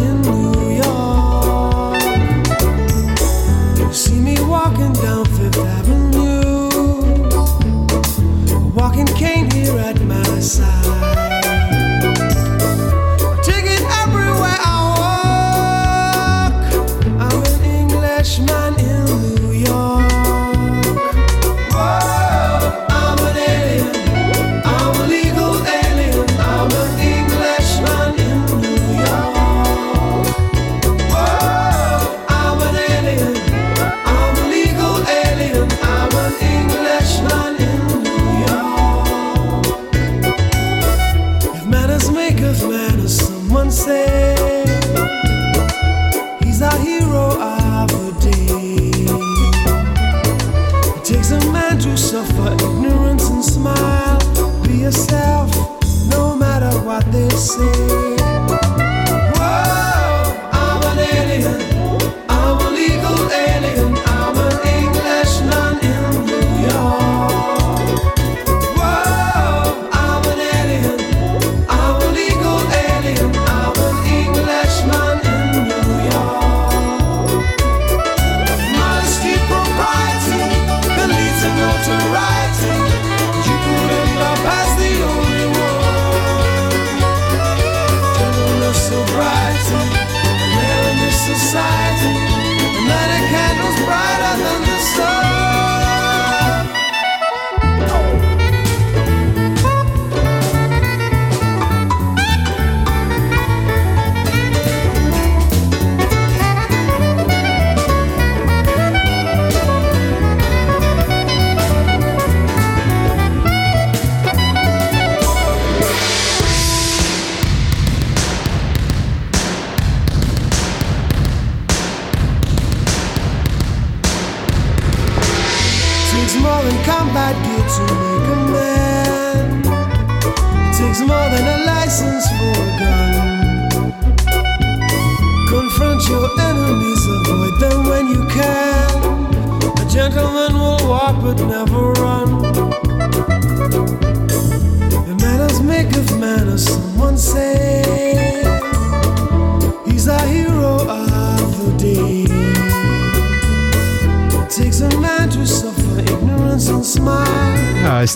Oh. 19.10 19.47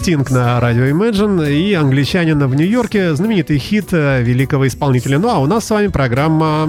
Стинг 0.02 0.32
на 0.32 0.60
радио 0.60 0.86
Imagine 0.86 1.54
и 1.54 1.76
англичанин 1.76 2.40
в 2.48 2.56
Нью-Йорке. 2.56 3.14
Знаменитый 3.14 3.60
хит 3.60 3.90
э, 3.92 4.24
великого 4.24 4.68
исполнителя. 4.68 5.20
Ну 5.20 5.30
а 5.30 5.38
у 5.38 5.46
нас 5.46 5.66
с 5.66 5.70
вами 5.70 5.90
программа 5.90 6.68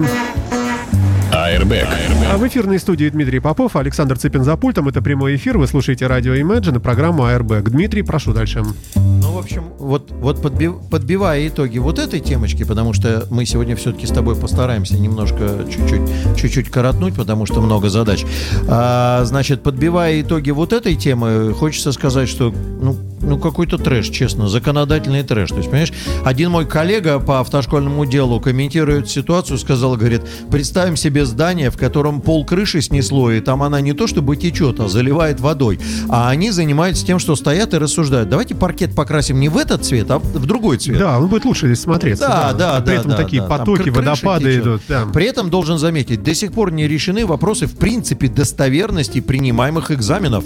Airbag. 1.31 1.87
А 2.31 2.37
в 2.37 2.47
эфирной 2.47 2.77
студии 2.77 3.09
Дмитрий 3.09 3.39
Попов, 3.39 3.75
Александр 3.75 4.19
Цыпин 4.19 4.43
за 4.43 4.55
пультом. 4.55 4.87
Это 4.87 5.01
прямой 5.01 5.35
эфир. 5.35 5.57
Вы 5.57 5.65
слушаете 5.65 6.05
радио 6.05 6.35
Imagine 6.35 6.77
и 6.77 6.79
программу 6.79 7.23
Airbag. 7.23 7.71
Дмитрий, 7.71 8.03
прошу 8.03 8.33
дальше. 8.33 8.61
Ну, 8.93 9.31
в 9.31 9.39
общем, 9.39 9.63
вот, 9.79 10.11
вот 10.11 10.39
подби- 10.39 10.79
подбивая 10.91 11.47
итоги 11.47 11.79
вот 11.79 11.97
этой 11.97 12.19
темочки, 12.19 12.63
потому 12.63 12.93
что 12.93 13.25
мы 13.31 13.47
сегодня 13.47 13.75
все-таки 13.75 14.05
с 14.05 14.11
тобой 14.11 14.35
постараемся 14.35 14.95
немножко 14.95 15.65
чуть-чуть, 15.71 16.37
чуть-чуть 16.37 16.69
коротнуть, 16.69 17.15
потому 17.15 17.47
что 17.47 17.61
много 17.61 17.89
задач. 17.89 18.25
А, 18.67 19.23
значит, 19.25 19.63
подбивая 19.63 20.21
итоги 20.21 20.51
вот 20.51 20.71
этой 20.71 20.95
темы, 20.95 21.51
хочется 21.53 21.91
сказать, 21.93 22.29
что 22.29 22.53
ну, 22.79 22.95
ну 23.23 23.37
какой-то 23.37 23.77
трэш, 23.77 24.09
честно, 24.09 24.47
законодательный 24.47 25.23
трэш. 25.23 25.49
То 25.49 25.57
есть, 25.57 25.69
понимаешь, 25.69 25.93
один 26.23 26.51
мой 26.51 26.65
коллега 26.65 27.19
по 27.19 27.39
автошкольному 27.39 28.05
делу 28.05 28.39
комментирует 28.39 29.09
ситуацию, 29.09 29.57
сказал, 29.57 29.95
говорит, 29.95 30.21
представим 30.51 30.95
себе 30.95 31.25
здание, 31.25 31.69
в 31.69 31.77
котором 31.77 32.21
пол 32.21 32.45
крыши 32.45 32.81
снесло, 32.81 33.31
и 33.31 33.39
там 33.39 33.63
она 33.63 33.81
не 33.81 33.93
то 33.93 34.07
чтобы 34.07 34.35
течет, 34.35 34.79
а 34.79 34.87
заливает 34.87 35.39
водой. 35.39 35.79
А 36.09 36.29
они 36.29 36.51
занимаются 36.51 37.05
тем, 37.05 37.19
что 37.19 37.35
стоят 37.35 37.73
и 37.73 37.77
рассуждают. 37.77 38.29
Давайте 38.29 38.55
паркет 38.55 38.95
покрасим 38.95 39.39
не 39.39 39.49
в 39.49 39.57
этот 39.57 39.85
цвет, 39.85 40.09
а 40.11 40.19
в 40.19 40.45
другой 40.45 40.77
цвет. 40.77 40.99
Да, 40.99 41.19
он 41.19 41.27
будет 41.27 41.45
лучше 41.45 41.67
здесь 41.67 41.81
смотреться. 41.81 42.27
Да, 42.27 42.53
да, 42.53 42.77
А 42.77 42.81
При 42.81 42.95
да, 42.95 42.99
этом 42.99 43.11
да, 43.11 43.17
такие 43.17 43.41
да. 43.41 43.47
Там 43.47 43.59
потоки, 43.59 43.83
крыша 43.83 43.97
водопады 43.99 44.45
течет. 44.45 44.61
идут. 44.63 44.81
да. 44.87 45.05
При 45.13 45.25
этом 45.25 45.49
должен 45.49 45.77
заметить, 45.77 46.23
до 46.23 46.33
сих 46.33 46.51
пор 46.53 46.71
не 46.71 46.87
решены 46.87 47.25
вопросы 47.25 47.67
в 47.67 47.75
принципе 47.77 48.27
достоверности 48.27 49.21
принимаемых 49.21 49.91
экзаменов. 49.91 50.43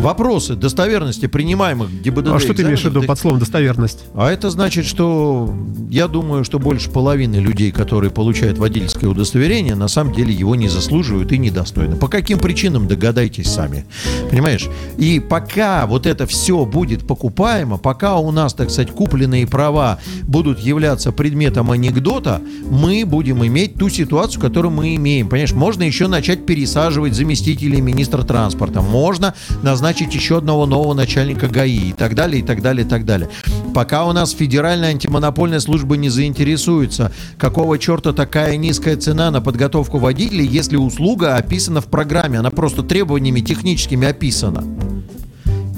Вопросы 0.00 0.54
достоверности 0.54 1.26
принимаемых 1.26 1.90
ГИБДД 2.02 2.28
А 2.28 2.40
что 2.40 2.54
ты 2.54 2.62
имеешь 2.62 2.80
в 2.80 2.84
виду 2.86 3.02
под 3.02 3.18
словом 3.18 3.38
достоверность? 3.38 4.04
а 4.14 4.30
это 4.30 4.48
значит, 4.48 4.86
что 4.86 5.54
я 5.90 6.08
думаю, 6.08 6.42
что 6.44 6.58
больше 6.58 6.88
половины 6.88 7.36
людей, 7.36 7.70
которые 7.70 8.10
получают 8.10 8.56
водительское 8.56 9.10
удостоверение, 9.10 9.74
на 9.74 9.88
самом 9.88 10.14
деле 10.14 10.32
его 10.32 10.54
не 10.54 10.68
заслуживают 10.68 11.32
и 11.32 11.38
недостойны. 11.38 11.96
По 11.96 12.08
каким 12.08 12.38
причинам, 12.38 12.88
догадайтесь 12.88 13.50
сами. 13.50 13.84
Понимаешь? 14.30 14.68
И 14.96 15.20
пока 15.20 15.86
вот 15.86 16.06
это 16.06 16.26
все 16.26 16.64
будет 16.64 17.06
покупаемо, 17.06 17.76
пока 17.76 18.16
у 18.16 18.30
нас, 18.30 18.54
так 18.54 18.70
сказать, 18.70 18.92
купленные 18.92 19.46
права 19.46 19.98
будут 20.22 20.60
являться 20.60 21.12
предметом 21.12 21.70
анекдота, 21.70 22.40
мы 22.70 23.04
будем 23.04 23.44
иметь 23.44 23.74
ту 23.74 23.90
ситуацию, 23.90 24.40
которую 24.40 24.72
мы 24.72 24.94
имеем. 24.96 25.28
Понимаешь, 25.28 25.52
можно 25.52 25.82
еще 25.82 26.06
начать 26.06 26.46
пересаживать 26.46 27.14
заместителей 27.14 27.82
министра 27.82 28.22
транспорта, 28.22 28.80
можно 28.80 29.34
назначить 29.62 29.89
еще 29.98 30.38
одного 30.38 30.66
нового 30.66 30.94
начальника 30.94 31.48
ГАИ 31.48 31.90
и 31.90 31.92
так 31.92 32.14
далее, 32.14 32.42
и 32.42 32.44
так 32.44 32.62
далее, 32.62 32.86
и 32.86 32.88
так 32.88 33.04
далее. 33.04 33.28
Пока 33.74 34.06
у 34.06 34.12
нас 34.12 34.32
федеральная 34.32 34.90
антимонопольная 34.90 35.60
служба 35.60 35.96
не 35.96 36.08
заинтересуется, 36.08 37.12
какого 37.38 37.78
черта 37.78 38.12
такая 38.12 38.56
низкая 38.56 38.96
цена 38.96 39.30
на 39.30 39.40
подготовку 39.40 39.98
водителей, 39.98 40.46
если 40.46 40.76
услуга 40.76 41.36
описана 41.36 41.80
в 41.80 41.86
программе, 41.86 42.38
она 42.38 42.50
просто 42.50 42.82
требованиями 42.82 43.40
техническими 43.40 44.08
описана. 44.08 44.64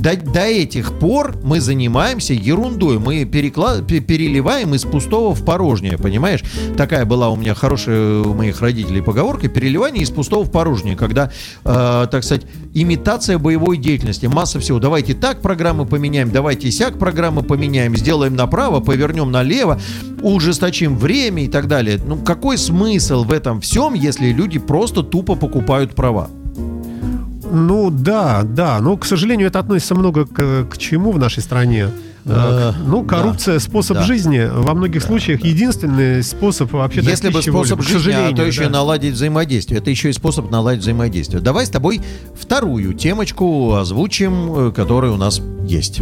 До, 0.02 0.16
до 0.16 0.40
этих 0.40 0.98
пор 0.98 1.36
мы 1.44 1.60
занимаемся 1.60 2.34
ерундой. 2.34 2.98
Мы 2.98 3.22
перекла- 3.22 3.86
пе- 3.86 4.00
переливаем 4.00 4.74
из 4.74 4.82
пустого 4.82 5.32
в 5.32 5.44
порожнее, 5.44 5.96
понимаешь? 5.96 6.42
Такая 6.76 7.04
была 7.04 7.28
у 7.28 7.36
меня 7.36 7.54
хорошая 7.54 8.22
у 8.22 8.34
моих 8.34 8.60
родителей 8.60 9.00
поговорка. 9.00 9.48
Переливание 9.48 10.02
из 10.02 10.10
пустого 10.10 10.44
в 10.44 10.50
порожнее. 10.50 10.96
Когда, 10.96 11.30
э, 11.64 12.06
так 12.10 12.24
сказать, 12.24 12.42
имитация 12.74 13.38
боевой 13.38 13.76
деятельности. 13.76 14.26
Масса 14.26 14.58
всего. 14.58 14.80
Давайте 14.80 15.14
так 15.14 15.40
программы 15.40 15.86
поменяем, 15.86 16.32
давайте 16.32 16.72
сяк 16.72 16.98
программы 16.98 17.44
поменяем, 17.44 17.96
сделаем 17.96 18.34
направо, 18.34 18.80
повернем 18.80 19.30
налево, 19.30 19.80
ужесточим 20.20 20.96
время 20.96 21.44
и 21.44 21.48
так 21.48 21.68
далее. 21.68 22.00
Ну, 22.04 22.16
какой 22.16 22.58
смысл 22.58 23.22
в 23.22 23.32
этом 23.32 23.60
всем, 23.60 23.94
если 23.94 24.32
люди 24.32 24.58
просто 24.58 25.04
тупо 25.04 25.36
покупают 25.36 25.94
права? 25.94 26.28
Ну 27.52 27.90
да, 27.90 28.42
да. 28.44 28.80
Но, 28.80 28.96
к 28.96 29.04
сожалению, 29.04 29.48
это 29.48 29.58
относится 29.58 29.94
много 29.94 30.24
к, 30.24 30.64
к 30.70 30.78
чему 30.78 31.12
в 31.12 31.18
нашей 31.18 31.42
стране. 31.42 31.88
Э, 32.24 32.72
ну, 32.86 33.04
коррупция, 33.04 33.58
способ 33.58 33.98
да. 33.98 34.04
жизни 34.04 34.48
во 34.50 34.74
многих 34.74 35.02
случаях 35.02 35.44
единственный 35.44 36.22
способ 36.22 36.72
вообще 36.72 37.00
Если 37.02 37.30
бы 37.30 37.42
способ 37.42 37.80
к 37.80 37.82
жизни, 37.82 38.12
а 38.12 38.34
то 38.34 38.44
еще 38.44 38.62
да. 38.62 38.66
и 38.66 38.70
наладить 38.70 39.14
взаимодействие. 39.14 39.80
Это 39.80 39.90
еще 39.90 40.08
и 40.08 40.12
способ 40.12 40.50
наладить 40.50 40.82
взаимодействие. 40.82 41.42
Давай 41.42 41.66
с 41.66 41.70
тобой 41.70 42.00
вторую 42.38 42.94
темочку 42.94 43.74
озвучим, 43.74 44.68
э, 44.68 44.72
которая 44.72 45.10
у 45.10 45.16
нас 45.16 45.40
есть. 45.66 46.00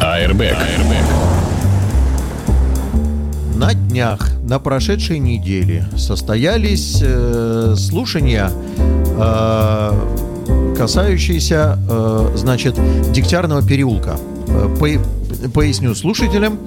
Airbag. 0.00 0.58
На 3.56 3.74
днях, 3.74 4.28
на 4.42 4.58
прошедшей 4.58 5.20
неделе 5.20 5.86
состоялись 5.96 6.98
э, 7.00 7.74
слушания, 7.78 8.50
э, 9.18 10.74
касающиеся, 10.76 11.78
э, 11.88 12.32
значит, 12.36 12.74
Дегтярного 13.12 13.62
переулка. 13.62 14.16
Э, 14.48 14.68
по- 14.78 15.48
поясню 15.50 15.94
слушателям. 15.94 16.58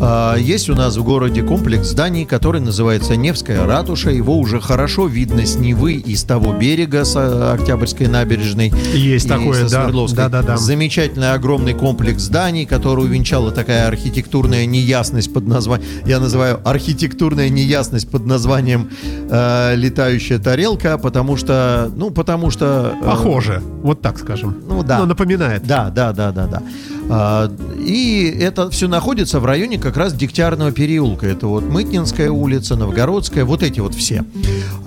Э, 0.00 0.36
есть 0.38 0.68
у 0.68 0.74
нас 0.74 0.96
в 0.96 1.04
городе 1.04 1.42
комплекс 1.42 1.88
зданий, 1.88 2.24
который 2.24 2.60
называется 2.60 3.16
Невская 3.16 3.66
ратуша. 3.66 4.10
Его 4.10 4.38
уже 4.38 4.60
хорошо 4.60 5.06
видно 5.06 5.46
с 5.46 5.56
Невы 5.56 5.94
и 5.94 6.14
с 6.16 6.24
того 6.24 6.52
берега, 6.52 7.04
с 7.04 7.16
э, 7.16 7.52
Октябрьской 7.54 8.08
набережной. 8.08 8.72
Есть 8.94 9.28
такое, 9.28 9.66
со 9.66 9.70
да. 9.70 9.82
Свердловской. 9.82 10.24
Да-да-да. 10.24 10.56
Замечательный 10.56 11.32
огромный 11.32 11.74
комплекс 11.74 12.22
зданий, 12.22 12.66
который 12.66 13.04
увенчала 13.04 13.50
такая 13.50 13.86
архитектурная 13.88 14.66
неясность 14.66 15.32
под 15.32 15.46
названием, 15.46 15.88
я 16.06 16.20
называю 16.20 16.60
архитектурная 16.64 17.48
неясность 17.48 18.08
под 18.10 18.26
названием 18.26 18.90
э, 19.30 19.74
летающая 19.76 20.38
тарелка, 20.38 20.98
потому 20.98 21.36
что, 21.36 21.90
ну, 21.96 22.10
потому 22.10 22.50
что... 22.50 22.94
э, 23.00 23.04
Похоже, 23.04 23.62
вот 23.82 24.00
так 24.00 24.18
скажем. 24.18 24.56
Ну, 24.66 24.82
да. 24.82 24.98
Ну, 24.98 25.06
напоминает. 25.06 25.66
Да, 25.66 25.90
да, 25.90 26.12
да, 26.12 26.32
да, 26.32 26.46
да. 26.46 26.62
А, 27.08 27.52
и 27.78 28.34
это 28.40 28.70
все 28.70 28.88
находится 28.88 29.40
в 29.40 29.44
районе 29.44 29.78
как 29.84 29.98
раз 29.98 30.14
Дегтярного 30.14 30.72
переулка. 30.72 31.26
Это 31.26 31.46
вот 31.46 31.64
Мытнинская 31.64 32.30
улица, 32.30 32.74
Новгородская, 32.74 33.44
вот 33.44 33.62
эти 33.62 33.80
вот 33.80 33.94
все. 33.94 34.24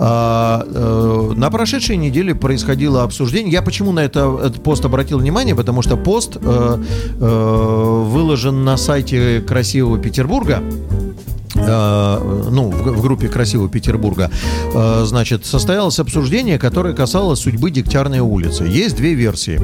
А, 0.00 0.66
э, 0.66 1.32
на 1.36 1.50
прошедшей 1.50 1.96
неделе 1.96 2.34
происходило 2.34 3.04
обсуждение. 3.04 3.52
Я 3.52 3.62
почему 3.62 3.92
на 3.92 4.00
это, 4.00 4.38
этот 4.42 4.60
пост 4.60 4.84
обратил 4.84 5.20
внимание? 5.20 5.54
Потому 5.54 5.82
что 5.82 5.96
пост 5.96 6.36
э, 6.36 6.40
э, 7.20 8.04
выложен 8.08 8.64
на 8.64 8.76
сайте 8.76 9.40
Красивого 9.40 9.98
Петербурга 9.98 10.62
ну, 12.50 12.70
в, 12.70 13.02
группе 13.02 13.28
Красивого 13.28 13.68
Петербурга, 13.68 14.30
э, 14.74 15.04
значит, 15.06 15.46
состоялось 15.46 15.98
обсуждение, 15.98 16.58
которое 16.58 16.94
касалось 16.94 17.40
судьбы 17.40 17.70
Дегтярной 17.70 18.20
улицы. 18.20 18.64
Есть 18.64 18.96
две 18.96 19.14
версии. 19.14 19.60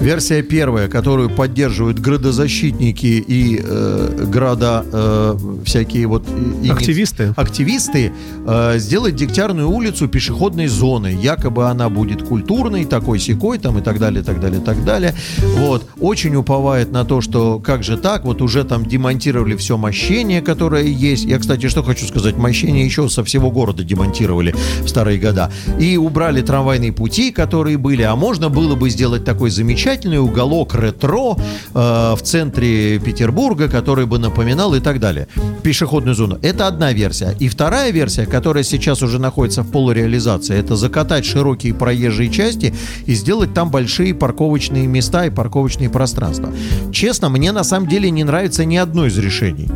Версия 0.00 0.42
первая, 0.42 0.88
которую 0.88 1.30
поддерживают 1.30 1.98
градозащитники 1.98 3.22
и 3.26 3.60
э, 3.62 4.26
града 4.30 4.84
э, 4.90 5.36
всякие 5.64 6.06
вот... 6.06 6.24
и- 6.62 6.70
Активисты. 6.70 7.32
активисты 7.36 8.12
э, 8.46 8.78
сделать 8.78 9.16
Дегтярную 9.16 9.68
улицу 9.68 10.08
пешеходной 10.08 10.68
зоной. 10.68 11.14
Якобы 11.14 11.68
она 11.68 11.88
будет 11.88 12.22
культурной, 12.22 12.84
такой 12.84 13.18
секой 13.18 13.58
там 13.58 13.78
и 13.78 13.82
так 13.82 13.98
далее, 13.98 14.22
так 14.22 14.40
далее, 14.40 14.60
так 14.60 14.84
далее. 14.84 15.14
Вот. 15.58 15.86
Очень 16.00 16.34
уповает 16.36 16.92
на 16.92 17.04
то, 17.04 17.20
что 17.20 17.58
как 17.58 17.82
же 17.84 17.96
так, 17.98 18.24
вот 18.24 18.40
уже 18.42 18.64
там 18.64 18.86
демонтировали 18.86 19.56
все 19.56 19.76
мощение, 19.76 20.40
которое 20.40 20.84
есть. 20.84 21.24
Я, 21.30 21.38
кстати, 21.38 21.68
что 21.68 21.84
хочу 21.84 22.08
сказать, 22.08 22.36
мощение 22.36 22.84
еще 22.84 23.08
со 23.08 23.22
всего 23.22 23.52
города 23.52 23.84
демонтировали 23.84 24.52
в 24.82 24.88
старые 24.88 25.16
года. 25.16 25.52
И 25.78 25.96
убрали 25.96 26.42
трамвайные 26.42 26.92
пути, 26.92 27.30
которые 27.30 27.78
были. 27.78 28.02
А 28.02 28.16
можно 28.16 28.48
было 28.48 28.74
бы 28.74 28.90
сделать 28.90 29.24
такой 29.24 29.50
замечательный 29.50 30.18
уголок 30.18 30.74
ретро 30.74 31.36
э, 31.36 31.72
в 31.72 32.18
центре 32.24 32.98
Петербурга, 32.98 33.68
который 33.68 34.06
бы 34.06 34.18
напоминал 34.18 34.74
и 34.74 34.80
так 34.80 34.98
далее. 34.98 35.28
Пешеходную 35.62 36.16
зону. 36.16 36.36
Это 36.42 36.66
одна 36.66 36.92
версия. 36.92 37.36
И 37.38 37.48
вторая 37.48 37.92
версия, 37.92 38.26
которая 38.26 38.64
сейчас 38.64 39.00
уже 39.00 39.20
находится 39.20 39.62
в 39.62 39.70
полуреализации, 39.70 40.58
это 40.58 40.74
закатать 40.74 41.24
широкие 41.24 41.74
проезжие 41.74 42.28
части 42.28 42.74
и 43.06 43.14
сделать 43.14 43.54
там 43.54 43.70
большие 43.70 44.14
парковочные 44.14 44.88
места 44.88 45.26
и 45.26 45.30
парковочные 45.30 45.90
пространства. 45.90 46.52
Честно, 46.90 47.28
мне 47.28 47.52
на 47.52 47.62
самом 47.62 47.86
деле 47.86 48.10
не 48.10 48.24
нравится 48.24 48.64
ни 48.64 48.74
одно 48.74 49.06
из 49.06 49.16
решений. 49.16 49.68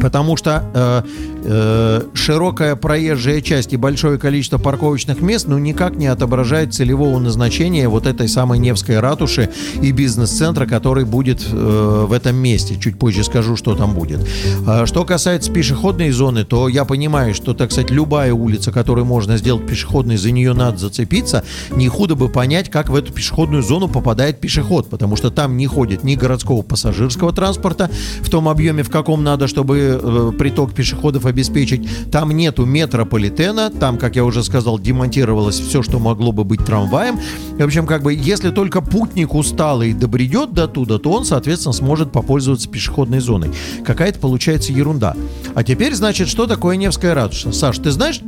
Потому 0.00 0.36
что 0.36 0.62
э, 0.74 1.02
э, 1.44 2.02
широкая 2.14 2.76
проезжая 2.76 3.40
часть 3.40 3.72
и 3.72 3.76
большое 3.76 4.18
количество 4.18 4.58
парковочных 4.58 5.20
мест 5.20 5.46
ну 5.48 5.58
никак 5.58 5.96
не 5.96 6.06
отображает 6.06 6.74
целевого 6.74 7.18
назначения 7.18 7.88
вот 7.88 8.06
этой 8.06 8.28
самой 8.28 8.58
Невской 8.58 8.98
ратуши 9.00 9.50
и 9.82 9.92
бизнес-центра, 9.92 10.66
который 10.66 11.04
будет 11.04 11.46
э, 11.50 12.06
в 12.08 12.12
этом 12.12 12.36
месте. 12.36 12.76
Чуть 12.78 12.98
позже 12.98 13.24
скажу, 13.24 13.56
что 13.56 13.74
там 13.74 13.94
будет. 13.94 14.26
А 14.66 14.86
что 14.86 15.04
касается 15.04 15.52
пешеходной 15.52 16.10
зоны, 16.10 16.44
то 16.44 16.68
я 16.68 16.84
понимаю, 16.84 17.34
что, 17.34 17.54
так 17.54 17.72
сказать, 17.72 17.90
любая 17.90 18.32
улица, 18.32 18.72
которую 18.72 19.04
можно 19.04 19.36
сделать 19.36 19.66
пешеходной, 19.66 20.16
за 20.16 20.30
нее 20.30 20.52
надо 20.52 20.78
зацепиться. 20.78 21.44
Не 21.74 21.88
худо 21.88 22.14
бы 22.14 22.28
понять, 22.28 22.70
как 22.70 22.88
в 22.88 22.94
эту 22.94 23.12
пешеходную 23.12 23.62
зону 23.62 23.88
попадает 23.88 24.40
пешеход, 24.40 24.88
потому 24.90 25.16
что 25.16 25.30
там 25.30 25.56
не 25.56 25.66
ходит 25.66 26.04
ни 26.04 26.14
городского 26.14 26.62
пассажирского 26.62 27.32
транспорта 27.32 27.90
в 28.20 28.30
том 28.30 28.48
объеме, 28.48 28.82
в 28.82 28.90
каком 28.90 29.22
надо, 29.24 29.46
чтобы 29.46 30.00
э, 30.02 30.32
приток 30.38 30.74
пешеходов 30.74 31.26
обеспечить. 31.28 32.10
Там 32.10 32.30
нету 32.32 32.64
метрополитена, 32.64 33.70
там, 33.70 33.98
как 33.98 34.16
я 34.16 34.24
уже 34.24 34.42
сказал, 34.42 34.78
демонтировалось 34.78 35.60
все, 35.60 35.82
что 35.82 35.98
могло 35.98 36.32
бы 36.32 36.44
быть 36.44 36.64
трамваем. 36.64 37.20
В 37.58 37.62
общем, 37.62 37.86
как 37.86 38.02
бы, 38.02 38.12
если 38.12 38.50
только 38.50 38.80
путник 38.80 39.34
усталый 39.34 39.92
добредет 39.92 40.52
до 40.52 40.66
туда, 40.66 40.98
то 40.98 41.12
он, 41.12 41.24
соответственно, 41.24 41.72
сможет 41.72 42.12
попользоваться 42.12 42.68
пешеходной 42.68 43.20
зоной. 43.20 43.50
Какая-то 43.84 44.18
получается 44.18 44.72
ерунда. 44.72 45.16
А 45.54 45.62
теперь, 45.62 45.94
значит, 45.94 46.28
что 46.28 46.46
такое 46.46 46.76
Невская 46.76 47.14
ратуша? 47.14 47.52
Саш, 47.52 47.78
ты 47.78 47.90
знаешь, 47.90 48.20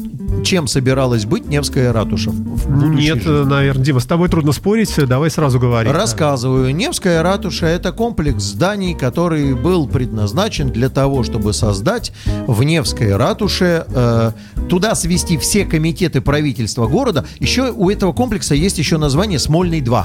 чем 0.44 0.66
собиралась 0.66 1.24
быть 1.26 1.46
Невская 1.48 1.92
ратуша? 1.92 2.30
Нет, 2.30 3.22
жизни? 3.22 3.44
наверное, 3.44 3.84
Дима, 3.84 4.00
с 4.00 4.06
тобой 4.06 4.28
трудно 4.28 4.52
спорить, 4.52 4.92
давай 5.06 5.30
сразу 5.30 5.58
говорить. 5.58 5.92
Рассказываю. 5.92 6.74
Невская 6.74 7.22
ратуша– 7.22 7.66
это 7.66 7.92
комплекс 7.92 8.42
зданий, 8.42 8.94
который 8.94 9.54
был 9.54 9.88
предназначен 9.88 10.70
для 10.70 10.88
того, 10.88 11.22
чтобы 11.22 11.52
создать 11.52 12.12
в 12.46 12.62
Невской 12.62 13.16
ратуше, 13.16 13.84
э, 13.88 14.32
туда 14.68 14.94
свести 14.94 15.36
все 15.38 15.64
комитеты 15.64 16.20
правительства 16.20 16.86
города. 16.86 17.26
Еще 17.38 17.72
у 17.72 17.90
этого 17.90 18.12
комплекса 18.12 18.54
есть 18.54 18.78
еще 18.78 18.98
название 18.98 19.38
«Смольный-2». 19.38 20.04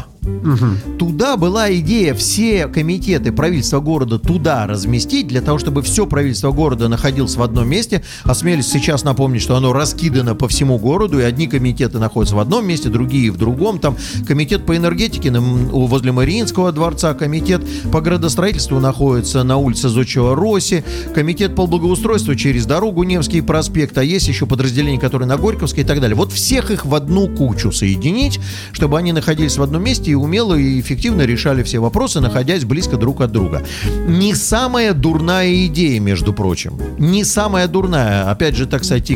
Туда 0.97 1.37
была 1.37 1.71
идея 1.75 2.15
все 2.15 2.67
комитеты 2.67 3.31
правительства 3.31 3.79
города 3.79 4.17
туда 4.17 4.65
разместить, 4.65 5.27
для 5.27 5.41
того, 5.41 5.59
чтобы 5.59 5.83
все 5.83 6.07
правительство 6.07 6.51
города 6.51 6.87
находилось 6.87 7.35
в 7.35 7.43
одном 7.43 7.69
месте. 7.69 8.03
Осмелюсь 8.23 8.67
сейчас 8.67 9.03
напомнить, 9.03 9.41
что 9.41 9.55
оно 9.55 9.71
раскидано 9.71 10.14
по 10.23 10.47
всему 10.47 10.77
городу, 10.77 11.19
и 11.19 11.23
одни 11.23 11.47
комитеты 11.47 11.99
находятся 11.99 12.35
в 12.35 12.39
одном 12.39 12.65
месте, 12.67 12.89
другие 12.89 13.31
в 13.31 13.37
другом. 13.37 13.79
Там 13.79 13.97
комитет 14.27 14.65
по 14.65 14.75
энергетике 14.75 15.31
возле 15.31 16.11
Мариинского 16.11 16.71
дворца, 16.71 17.13
комитет 17.13 17.61
по 17.91 18.01
градостроительству 18.01 18.79
находится 18.79 19.43
на 19.43 19.57
улице 19.57 19.89
Зодчего 19.89 20.35
Роси, 20.35 20.83
комитет 21.13 21.55
по 21.55 21.67
благоустройству 21.67 22.35
через 22.35 22.65
дорогу 22.65 23.03
Невский 23.03 23.41
проспект, 23.41 23.97
а 23.97 24.03
есть 24.03 24.27
еще 24.27 24.45
подразделения, 24.45 24.99
которые 24.99 25.27
на 25.27 25.37
Горьковской 25.37 25.83
и 25.83 25.85
так 25.85 25.99
далее. 26.01 26.15
Вот 26.15 26.31
всех 26.31 26.71
их 26.71 26.85
в 26.85 26.95
одну 26.95 27.27
кучу 27.27 27.71
соединить, 27.71 28.39
чтобы 28.71 28.97
они 28.97 29.11
находились 29.11 29.57
в 29.57 29.63
одном 29.63 29.83
месте 29.83 30.11
и 30.11 30.15
умело 30.15 30.55
и 30.55 30.79
эффективно 30.79 31.23
решали 31.23 31.63
все 31.63 31.79
вопросы, 31.79 32.19
находясь 32.19 32.65
близко 32.65 32.97
друг 32.97 33.21
от 33.21 33.31
друга. 33.31 33.63
Не 34.07 34.33
самая 34.33 34.93
дурная 34.93 35.65
идея, 35.65 35.99
между 35.99 36.33
прочим. 36.33 36.79
Не 36.97 37.23
самая 37.23 37.67
дурная. 37.67 38.29
Опять 38.29 38.55
же, 38.55 38.65
так 38.65 38.83
сказать, 38.83 39.09
и 39.09 39.15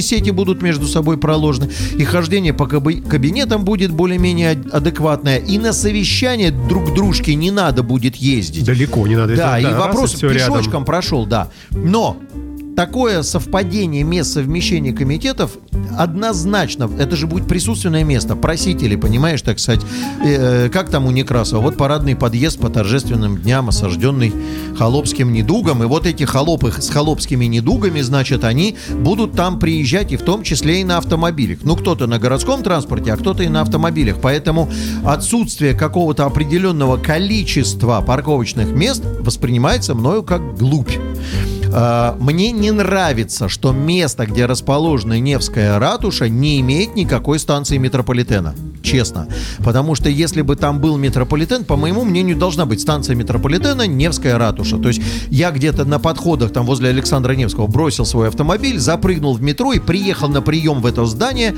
коммуникационные 0.00 0.02
сети 0.02 0.30
будут 0.30 0.62
между 0.62 0.86
собой 0.86 1.16
проложены, 1.16 1.70
и 1.98 2.04
хождение 2.04 2.52
по 2.52 2.64
каби- 2.66 3.00
кабинетам 3.00 3.64
будет 3.64 3.90
более-менее 3.90 4.52
ад- 4.52 4.74
адекватное, 4.74 5.38
и 5.38 5.58
на 5.58 5.72
совещание 5.72 6.50
друг 6.50 6.94
дружке 6.94 7.34
не 7.34 7.50
надо 7.50 7.82
будет 7.82 8.16
ездить. 8.16 8.64
Далеко 8.64 9.06
не 9.06 9.16
надо. 9.16 9.36
Да, 9.36 9.58
Это- 9.58 9.68
и 9.68 9.72
раз, 9.72 9.80
вопрос 9.80 10.14
всё 10.14 10.30
рядом. 10.30 10.54
пешочком 10.54 10.84
прошел, 10.84 11.26
да. 11.26 11.48
Но 11.70 12.16
такое 12.80 13.20
совпадение 13.22 14.04
мест 14.04 14.32
совмещения 14.32 14.94
комитетов 14.94 15.58
однозначно, 15.98 16.90
это 16.98 17.14
же 17.14 17.26
будет 17.26 17.46
присутственное 17.46 18.04
место, 18.04 18.36
просители, 18.36 18.96
понимаешь, 18.96 19.42
так 19.42 19.58
сказать, 19.58 19.82
э, 20.24 20.70
как 20.70 20.88
там 20.88 21.04
у 21.04 21.10
Некрасова, 21.10 21.60
вот 21.60 21.76
парадный 21.76 22.16
подъезд 22.16 22.58
по 22.58 22.70
торжественным 22.70 23.36
дням, 23.36 23.68
осажденный 23.68 24.32
холопским 24.78 25.30
недугом, 25.30 25.82
и 25.82 25.86
вот 25.86 26.06
эти 26.06 26.24
холопы 26.24 26.72
с 26.72 26.88
холопскими 26.88 27.44
недугами, 27.44 28.00
значит, 28.00 28.44
они 28.44 28.78
будут 28.94 29.32
там 29.32 29.58
приезжать, 29.58 30.12
и 30.12 30.16
в 30.16 30.22
том 30.22 30.42
числе 30.42 30.80
и 30.80 30.84
на 30.84 30.96
автомобилях. 30.96 31.58
Ну, 31.64 31.76
кто-то 31.76 32.06
на 32.06 32.18
городском 32.18 32.62
транспорте, 32.62 33.12
а 33.12 33.18
кто-то 33.18 33.42
и 33.42 33.48
на 33.48 33.60
автомобилях, 33.60 34.16
поэтому 34.22 34.70
отсутствие 35.04 35.74
какого-то 35.74 36.24
определенного 36.24 36.96
количества 36.96 38.00
парковочных 38.00 38.72
мест 38.72 39.04
воспринимается 39.20 39.94
мною 39.94 40.22
как 40.22 40.56
глупь. 40.56 40.96
Э, 41.72 42.14
Мне 42.18 42.52
не 42.52 42.70
нравится, 42.70 43.48
что 43.48 43.72
место, 43.72 44.26
где 44.26 44.46
расположена 44.46 45.20
Невская 45.20 45.78
ратуша, 45.78 46.28
не 46.28 46.60
имеет 46.60 46.96
никакой 46.96 47.38
станции 47.38 47.76
метрополитена. 47.78 48.54
Честно. 48.82 49.28
Потому 49.58 49.94
что 49.94 50.08
если 50.08 50.42
бы 50.42 50.56
там 50.56 50.80
был 50.80 50.96
метрополитен, 50.96 51.64
по 51.64 51.76
моему 51.76 52.04
мнению, 52.04 52.36
должна 52.36 52.66
быть 52.66 52.80
станция 52.80 53.14
метрополитена 53.14 53.86
Невская 53.86 54.38
ратуша. 54.38 54.78
То 54.78 54.88
есть 54.88 55.02
я 55.28 55.50
где-то 55.50 55.84
на 55.84 55.98
подходах 55.98 56.52
там 56.52 56.66
возле 56.66 56.88
Александра 56.88 57.32
Невского 57.32 57.66
бросил 57.66 58.04
свой 58.04 58.28
автомобиль, 58.28 58.78
запрыгнул 58.78 59.34
в 59.34 59.42
метро 59.42 59.72
и 59.72 59.78
приехал 59.78 60.28
на 60.28 60.42
прием 60.42 60.80
в 60.80 60.86
это 60.86 61.04
здание. 61.06 61.54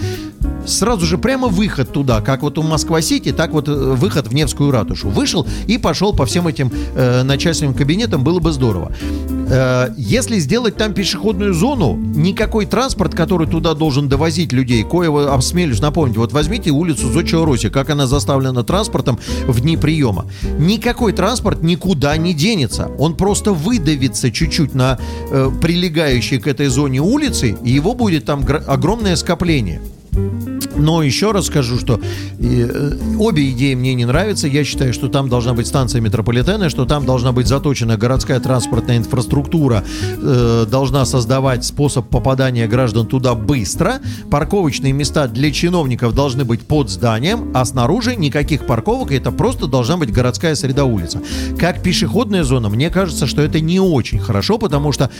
Сразу 0.66 1.06
же 1.06 1.18
прямо 1.18 1.48
выход 1.48 1.92
туда, 1.92 2.20
как 2.20 2.42
вот 2.42 2.58
у 2.58 2.62
Москва-Сити, 2.62 3.32
так 3.32 3.52
вот 3.52 3.68
э, 3.68 3.72
выход 3.72 4.28
в 4.28 4.34
Невскую 4.34 4.70
ратушу. 4.70 5.08
Вышел 5.08 5.46
и 5.66 5.78
пошел 5.78 6.12
по 6.12 6.24
всем 6.24 6.46
этим 6.46 6.70
э, 6.94 7.22
начальственным 7.22 7.74
кабинетам, 7.74 8.22
было 8.22 8.38
бы 8.38 8.52
здорово. 8.52 8.92
Э, 9.52 9.92
если 9.98 10.38
сделать 10.38 10.78
там 10.78 10.94
пешеходную 10.94 11.52
зону, 11.52 11.94
никакой 11.94 12.64
транспорт, 12.64 13.14
который 13.14 13.46
туда 13.46 13.74
должен 13.74 14.08
довозить 14.08 14.50
людей, 14.50 14.82
коего 14.82 15.30
обсмелюсь 15.30 15.80
напомнить, 15.80 16.16
вот 16.16 16.32
возьмите 16.32 16.70
улицу 16.70 17.12
Зодчего 17.12 17.44
Роси, 17.44 17.68
как 17.68 17.90
она 17.90 18.06
заставлена 18.06 18.64
транспортом 18.64 19.18
в 19.46 19.60
дни 19.60 19.76
приема. 19.76 20.24
Никакой 20.58 21.12
транспорт 21.12 21.62
никуда 21.62 22.16
не 22.16 22.32
денется. 22.32 22.90
Он 22.98 23.14
просто 23.14 23.52
выдавится 23.52 24.30
чуть-чуть 24.30 24.74
на 24.74 24.98
э, 25.30 25.50
прилегающей 25.60 26.38
к 26.38 26.46
этой 26.46 26.68
зоне 26.68 27.00
улицы, 27.02 27.54
и 27.62 27.72
его 27.72 27.92
будет 27.92 28.24
там 28.24 28.44
гр- 28.44 28.64
огромное 28.66 29.16
скопление. 29.16 29.82
Но 30.76 31.02
еще 31.02 31.32
раз 31.32 31.46
скажу, 31.46 31.78
что 31.78 32.00
э, 32.38 32.92
обе 33.18 33.50
идеи 33.50 33.74
мне 33.74 33.94
не 33.94 34.04
нравятся. 34.04 34.48
Я 34.48 34.64
считаю, 34.64 34.92
что 34.92 35.08
там 35.08 35.28
должна 35.28 35.54
быть 35.54 35.66
станция 35.66 36.00
метрополитена, 36.00 36.70
что 36.70 36.84
там 36.86 37.04
должна 37.06 37.32
быть 37.32 37.46
заточена 37.46 37.96
городская 37.96 38.40
транспортная 38.40 38.96
инфраструктура, 38.96 39.84
э, 40.16 40.66
должна 40.68 41.04
создавать 41.04 41.64
способ 41.64 42.08
попадания 42.08 42.66
граждан 42.66 43.06
туда 43.06 43.34
быстро. 43.34 44.00
Парковочные 44.30 44.92
места 44.92 45.28
для 45.28 45.50
чиновников 45.50 46.14
должны 46.14 46.44
быть 46.44 46.62
под 46.62 46.90
зданием, 46.90 47.50
а 47.54 47.64
снаружи 47.64 48.16
никаких 48.16 48.66
парковок, 48.66 49.12
это 49.12 49.30
просто 49.30 49.66
должна 49.66 49.96
быть 49.98 50.12
городская 50.12 50.54
среда 50.54 50.84
улица. 50.84 51.20
Как 51.58 51.82
пешеходная 51.82 52.44
зона, 52.44 52.68
мне 52.68 52.90
кажется, 52.90 53.26
что 53.26 53.42
это 53.42 53.60
не 53.60 53.78
очень 53.78 54.18
хорошо, 54.18 54.58
потому 54.58 54.92
что 54.92 55.10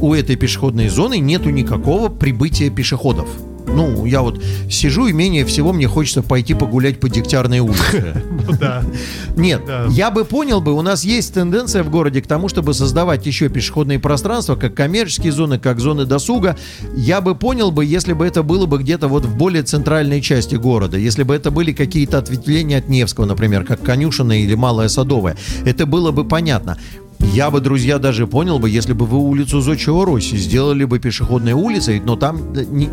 у 0.00 0.14
этой 0.14 0.36
пешеходной 0.36 0.88
зоны 0.88 1.18
нету 1.18 1.50
никакого 1.50 2.08
прибытия 2.08 2.70
пешеходов. 2.70 3.28
Ну, 3.74 4.04
я 4.06 4.22
вот 4.22 4.42
сижу, 4.70 5.06
и 5.06 5.12
менее 5.12 5.44
всего 5.44 5.72
мне 5.72 5.88
хочется 5.88 6.22
пойти 6.22 6.54
погулять 6.54 7.00
по 7.00 7.08
Дегтярной 7.08 7.60
улице. 7.60 8.22
Ну. 8.42 9.40
Нет, 9.40 9.62
я 9.90 10.10
бы 10.10 10.24
понял 10.24 10.60
бы, 10.60 10.72
у 10.72 10.82
нас 10.82 11.04
есть 11.04 11.34
тенденция 11.34 11.82
в 11.82 11.90
городе 11.90 12.20
к 12.20 12.26
тому, 12.26 12.48
чтобы 12.48 12.74
создавать 12.74 13.24
еще 13.24 13.48
пешеходные 13.48 13.98
пространства, 13.98 14.56
как 14.56 14.74
коммерческие 14.74 15.32
зоны, 15.32 15.58
как 15.58 15.80
зоны 15.80 16.04
досуга. 16.04 16.56
Я 16.94 17.20
бы 17.20 17.34
понял 17.34 17.70
бы, 17.70 17.84
если 17.84 18.12
бы 18.12 18.26
это 18.26 18.42
было 18.42 18.66
бы 18.66 18.78
где-то 18.78 19.08
вот 19.08 19.24
в 19.24 19.36
более 19.36 19.62
центральной 19.62 20.20
части 20.20 20.56
города, 20.56 20.98
если 20.98 21.22
бы 21.22 21.34
это 21.34 21.50
были 21.50 21.72
какие-то 21.72 22.18
ответвления 22.18 22.78
от 22.78 22.88
Невского, 22.88 23.26
например, 23.26 23.64
как 23.64 23.82
Конюшина 23.82 24.40
или 24.42 24.54
Малая 24.54 24.88
Садовая. 24.88 25.36
Это 25.64 25.86
было 25.86 26.10
бы 26.10 26.24
понятно. 26.24 26.78
Я 27.22 27.50
бы, 27.50 27.60
друзья, 27.60 27.98
даже 27.98 28.26
понял 28.26 28.58
бы, 28.58 28.68
если 28.68 28.92
бы 28.92 29.06
вы 29.06 29.16
улицу 29.18 29.60
Зодчего 29.60 30.04
Росси 30.04 30.36
сделали 30.36 30.84
бы 30.84 30.98
пешеходной 30.98 31.52
улицей, 31.52 32.00
но 32.04 32.16
там 32.16 32.52
э, 32.54 32.64
не- 32.68 32.90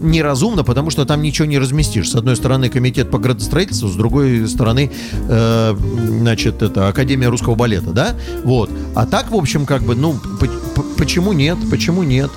неразумно, 0.00 0.64
потому 0.64 0.90
что 0.90 1.04
там 1.04 1.20
ничего 1.20 1.46
не 1.46 1.58
разместишь. 1.58 2.10
С 2.10 2.14
одной 2.14 2.36
стороны 2.36 2.68
комитет 2.70 3.10
по 3.10 3.18
градостроительству, 3.18 3.88
с 3.88 3.94
другой 3.94 4.48
стороны, 4.48 4.90
э, 5.28 5.76
значит, 6.08 6.62
это 6.62 6.88
Академия 6.88 7.28
русского 7.28 7.54
балета, 7.54 7.90
да? 7.90 8.14
Вот. 8.44 8.70
А 8.94 9.04
так, 9.04 9.30
в 9.30 9.34
общем, 9.34 9.66
как 9.66 9.82
бы, 9.82 9.94
ну, 9.94 10.14
п- 10.40 10.46
п- 10.46 10.82
почему 10.96 11.32
нет? 11.32 11.58
Почему 11.70 12.02
нет? 12.02 12.30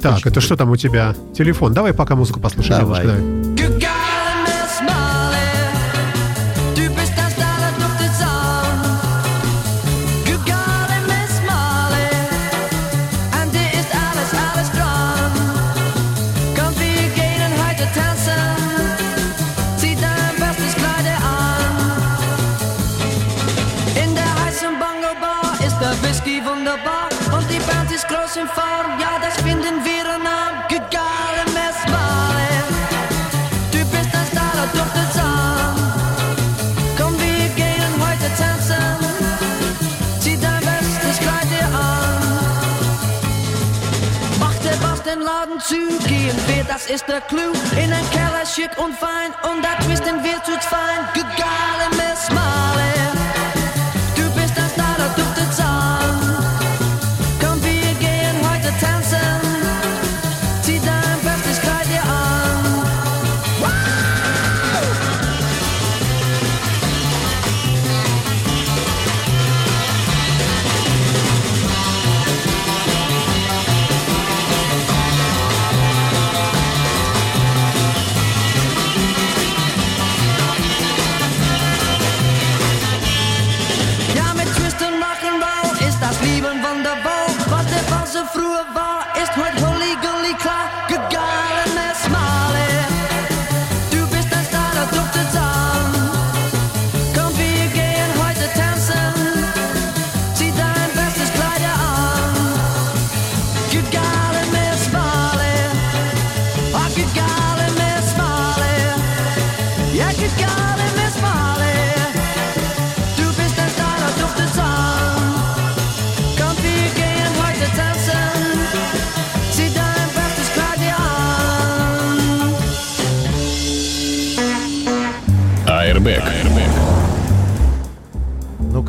Так, 0.00 0.26
это 0.26 0.40
что 0.40 0.56
там 0.56 0.70
у 0.70 0.76
тебя? 0.76 1.14
Телефон. 1.36 1.72
Давай 1.72 1.92
пока 1.92 2.16
музыку 2.16 2.40
послушаем. 2.40 2.80
Давай. 2.80 3.02
немножко, 3.04 3.22
давай. 3.30 3.51
Das 46.72 46.86
ist 46.86 47.06
der 47.06 47.20
Clou. 47.20 47.52
In 47.76 47.92
ein 47.92 48.10
Keller 48.10 48.46
schick 48.46 48.70
und 48.78 48.94
fein 48.96 49.30
und 49.50 49.62
da 49.62 49.74
twisten 49.84 50.24
wir 50.24 50.42
zu 50.42 50.52
fein. 50.66 51.02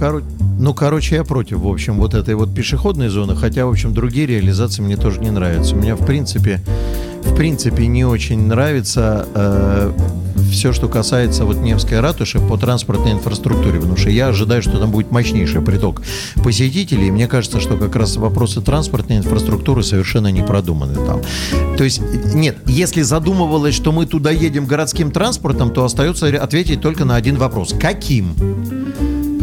Короче, 0.03 0.25
ну, 0.59 0.73
короче, 0.73 1.15
я 1.15 1.23
против, 1.23 1.59
в 1.59 1.67
общем, 1.67 1.97
вот 1.97 2.13
этой 2.13 2.35
вот 2.35 2.53
пешеходной 2.53 3.07
зоны, 3.07 3.37
хотя, 3.37 3.65
в 3.65 3.69
общем, 3.69 3.93
другие 3.93 4.27
реализации 4.27 4.81
мне 4.81 4.97
тоже 4.97 5.21
не 5.21 5.31
нравятся. 5.31 5.77
Мне, 5.77 5.95
в 5.95 6.05
принципе, 6.05 6.61
в 7.23 7.33
принципе, 7.35 7.87
не 7.87 8.03
очень 8.03 8.45
нравится 8.47 9.25
э, 9.33 9.93
все, 10.51 10.73
что 10.73 10.89
касается 10.89 11.45
вот 11.45 11.61
Невской 11.61 12.01
ратуши 12.01 12.39
по 12.39 12.57
транспортной 12.57 13.13
инфраструктуре, 13.13 13.79
потому 13.79 13.95
что 13.95 14.09
я 14.09 14.27
ожидаю, 14.27 14.61
что 14.61 14.77
там 14.77 14.91
будет 14.91 15.09
мощнейший 15.09 15.61
приток 15.61 16.01
посетителей, 16.43 17.07
и 17.07 17.11
мне 17.11 17.29
кажется, 17.29 17.61
что 17.61 17.77
как 17.77 17.95
раз 17.95 18.17
вопросы 18.17 18.59
транспортной 18.59 19.19
инфраструктуры 19.19 19.83
совершенно 19.83 20.27
не 20.27 20.41
продуманы 20.41 20.95
там. 20.95 21.21
То 21.77 21.85
есть, 21.85 22.01
нет, 22.33 22.57
если 22.65 23.03
задумывалось, 23.03 23.73
что 23.73 23.93
мы 23.93 24.05
туда 24.05 24.31
едем 24.31 24.65
городским 24.65 25.11
транспортом, 25.11 25.71
то 25.71 25.85
остается 25.85 26.27
ответить 26.27 26.81
только 26.81 27.05
на 27.05 27.15
один 27.15 27.37
вопрос. 27.37 27.73
Каким? 27.79 28.35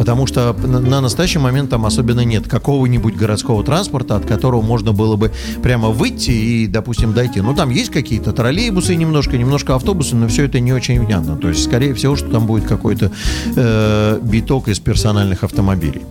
Потому 0.01 0.25
что 0.25 0.53
на, 0.53 0.79
на 0.79 0.99
настоящий 0.99 1.37
момент 1.37 1.69
там 1.69 1.85
особенно 1.85 2.21
нет 2.21 2.47
какого-нибудь 2.47 3.15
городского 3.15 3.63
транспорта, 3.63 4.15
от 4.15 4.25
которого 4.25 4.63
можно 4.63 4.93
было 4.93 5.15
бы 5.15 5.31
прямо 5.61 5.89
выйти 5.89 6.31
и, 6.31 6.65
допустим, 6.65 7.13
дойти. 7.13 7.39
Ну, 7.39 7.53
там 7.53 7.69
есть 7.69 7.91
какие-то 7.91 8.31
троллейбусы 8.31 8.95
немножко, 8.95 9.37
немножко 9.37 9.75
автобусы, 9.75 10.15
но 10.15 10.27
все 10.27 10.45
это 10.45 10.59
не 10.59 10.73
очень 10.73 10.99
внятно. 10.99 11.37
То 11.37 11.49
есть, 11.49 11.63
скорее 11.63 11.93
всего, 11.93 12.15
что 12.15 12.29
там 12.29 12.47
будет 12.47 12.63
какой-то 12.63 13.11
э, 13.55 14.19
биток 14.23 14.69
из 14.69 14.79
персональных 14.79 15.43
автомобилей. 15.43 16.01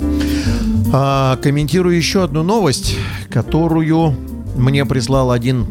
А, 0.92 1.36
комментирую 1.38 1.96
еще 1.96 2.22
одну 2.22 2.44
новость, 2.44 2.96
которую 3.28 4.14
мне 4.54 4.84
прислал 4.84 5.32
один 5.32 5.66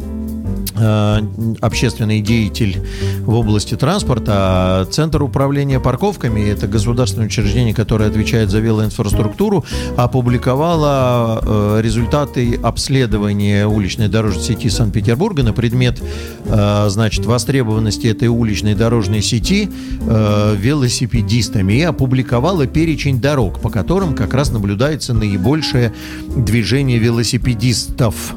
общественный 1.61 2.21
деятель 2.21 2.81
в 3.21 3.33
области 3.33 3.75
транспорта. 3.75 4.87
Центр 4.91 5.21
управления 5.23 5.79
парковками, 5.79 6.49
это 6.49 6.67
государственное 6.67 7.27
учреждение, 7.27 7.73
которое 7.73 8.09
отвечает 8.09 8.49
за 8.49 8.59
велоинфраструктуру, 8.59 9.65
опубликовало 9.97 11.41
э, 11.41 11.81
результаты 11.81 12.59
обследования 12.61 13.67
уличной 13.67 14.07
дорожной 14.07 14.43
сети 14.43 14.69
Санкт-Петербурга 14.69 15.43
на 15.43 15.53
предмет, 15.53 16.01
э, 16.45 16.85
значит, 16.89 17.25
востребованности 17.25 18.07
этой 18.07 18.27
уличной 18.27 18.75
дорожной 18.75 19.21
сети 19.21 19.69
э, 20.01 20.55
велосипедистами 20.57 21.73
и 21.73 21.81
опубликовало 21.81 22.67
перечень 22.67 23.19
дорог, 23.19 23.59
по 23.59 23.69
которым 23.69 24.15
как 24.15 24.33
раз 24.33 24.51
наблюдается 24.51 25.13
наибольшее 25.13 25.93
движение 26.35 26.97
велосипедистов. 26.99 28.35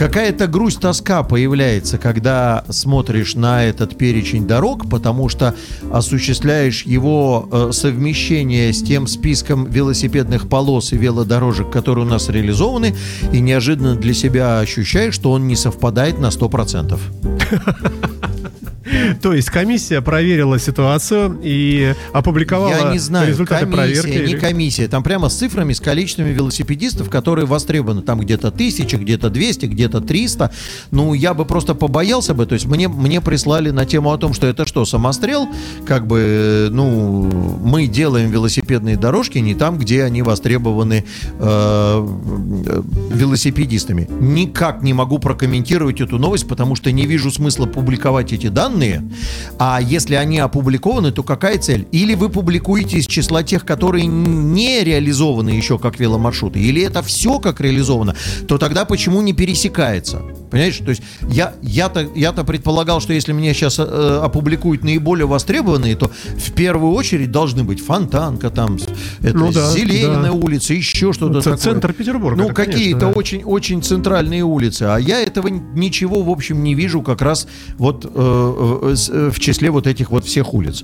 Какая-то 0.00 0.46
грусть, 0.46 0.80
тоска 0.80 1.22
появляется, 1.22 1.98
когда 1.98 2.64
смотришь 2.70 3.34
на 3.34 3.64
этот 3.66 3.98
перечень 3.98 4.46
дорог, 4.46 4.88
потому 4.88 5.28
что 5.28 5.54
осуществляешь 5.92 6.84
его 6.84 7.46
э, 7.52 7.68
совмещение 7.72 8.72
с 8.72 8.82
тем 8.82 9.06
списком 9.06 9.66
велосипедных 9.66 10.48
полос 10.48 10.94
и 10.94 10.96
велодорожек, 10.96 11.70
которые 11.70 12.06
у 12.06 12.08
нас 12.08 12.30
реализованы, 12.30 12.96
и 13.30 13.40
неожиданно 13.40 13.94
для 13.94 14.14
себя 14.14 14.60
ощущаешь, 14.60 15.12
что 15.12 15.32
он 15.32 15.46
не 15.46 15.54
совпадает 15.54 16.18
на 16.18 16.28
100%. 16.28 16.98
То 19.22 19.32
есть 19.32 19.50
комиссия 19.50 20.00
проверила 20.00 20.58
ситуацию 20.58 21.38
и 21.42 21.94
опубликовала 22.12 22.86
Я 22.86 22.92
не 22.92 22.98
знаю, 22.98 23.28
результаты 23.28 23.66
комиссия, 23.66 24.02
проверки. 24.02 24.28
не 24.28 24.34
комиссия. 24.34 24.88
Там 24.88 25.02
прямо 25.02 25.28
с 25.28 25.34
цифрами, 25.34 25.72
с 25.72 25.80
количествами 25.80 26.30
велосипедистов, 26.30 27.10
которые 27.10 27.46
востребованы. 27.46 28.02
Там 28.02 28.20
где-то 28.20 28.50
тысяча, 28.50 28.96
где-то 28.96 29.30
200, 29.30 29.66
где-то 29.66 30.00
300. 30.00 30.50
Ну, 30.90 31.14
я 31.14 31.34
бы 31.34 31.44
просто 31.44 31.74
побоялся 31.74 32.34
бы. 32.34 32.46
То 32.46 32.54
есть 32.54 32.66
мне, 32.66 32.88
мне 32.88 33.20
прислали 33.20 33.70
на 33.70 33.86
тему 33.86 34.12
о 34.12 34.18
том, 34.18 34.34
что 34.34 34.46
это 34.46 34.66
что, 34.66 34.84
самострел? 34.84 35.48
Как 35.86 36.06
бы, 36.06 36.20
э, 36.20 36.68
ну, 36.70 37.22
мы 37.62 37.86
делаем 37.86 38.30
велосипедные 38.30 38.96
дорожки 38.96 39.38
не 39.38 39.54
там, 39.54 39.78
где 39.78 40.04
они 40.04 40.22
востребованы 40.22 41.04
э, 41.38 42.08
э, 42.66 42.82
велосипедистами. 43.12 44.08
Никак 44.20 44.82
не 44.82 44.92
могу 44.92 45.18
прокомментировать 45.18 46.00
эту 46.00 46.18
новость, 46.18 46.48
потому 46.48 46.76
что 46.76 46.92
не 46.92 47.06
вижу 47.06 47.30
смысла 47.30 47.66
публиковать 47.66 48.32
эти 48.32 48.48
данные. 48.48 48.99
А 49.58 49.80
если 49.80 50.14
они 50.14 50.38
опубликованы, 50.38 51.12
то 51.12 51.22
какая 51.22 51.58
цель? 51.58 51.86
Или 51.92 52.14
вы 52.14 52.28
публикуете 52.28 52.98
из 52.98 53.06
числа 53.06 53.42
тех, 53.42 53.64
которые 53.64 54.06
не 54.06 54.82
реализованы 54.84 55.50
еще 55.50 55.78
как 55.78 56.00
веломаршруты, 56.00 56.60
или 56.60 56.82
это 56.82 57.02
все 57.02 57.38
как 57.38 57.60
реализовано, 57.60 58.16
то 58.48 58.58
тогда 58.58 58.84
почему 58.84 59.20
не 59.20 59.32
пересекается? 59.32 60.22
Понимаешь? 60.50 60.78
То 60.78 60.90
есть 60.90 61.02
я, 61.28 61.54
я-то, 61.62 62.08
я-то 62.14 62.44
предполагал, 62.44 63.00
что 63.00 63.12
если 63.12 63.32
мне 63.32 63.54
сейчас 63.54 63.78
э, 63.78 64.20
опубликуют 64.22 64.82
наиболее 64.82 65.26
востребованные, 65.26 65.94
то 65.96 66.10
в 66.36 66.52
первую 66.52 66.92
очередь 66.92 67.30
должны 67.30 67.62
быть 67.64 67.80
Фонтанка, 67.84 68.50
там, 68.50 68.78
это 69.20 69.36
Ну 69.36 69.52
да, 69.52 69.70
Зеленая 69.70 70.30
да. 70.30 70.32
улица, 70.32 70.74
еще 70.74 71.12
что-то 71.12 71.40
Ц- 71.40 71.50
такое. 71.50 71.56
центр 71.58 71.92
Петербурга, 71.92 72.36
Ну, 72.42 72.44
это, 72.46 72.54
какие-то 72.54 73.00
да. 73.00 73.08
очень, 73.08 73.42
очень 73.44 73.82
центральные 73.82 74.42
улицы. 74.42 74.82
А 74.84 74.96
я 74.98 75.20
этого 75.20 75.48
ничего, 75.48 76.22
в 76.22 76.30
общем, 76.30 76.62
не 76.62 76.74
вижу 76.74 77.02
как 77.02 77.22
раз 77.22 77.46
вот 77.78 78.04
э, 78.04 78.08
э, 78.14 78.94
э, 79.08 79.30
в 79.32 79.38
числе 79.40 79.70
вот 79.70 79.86
этих 79.86 80.10
вот 80.10 80.24
всех 80.24 80.52
улиц. 80.54 80.82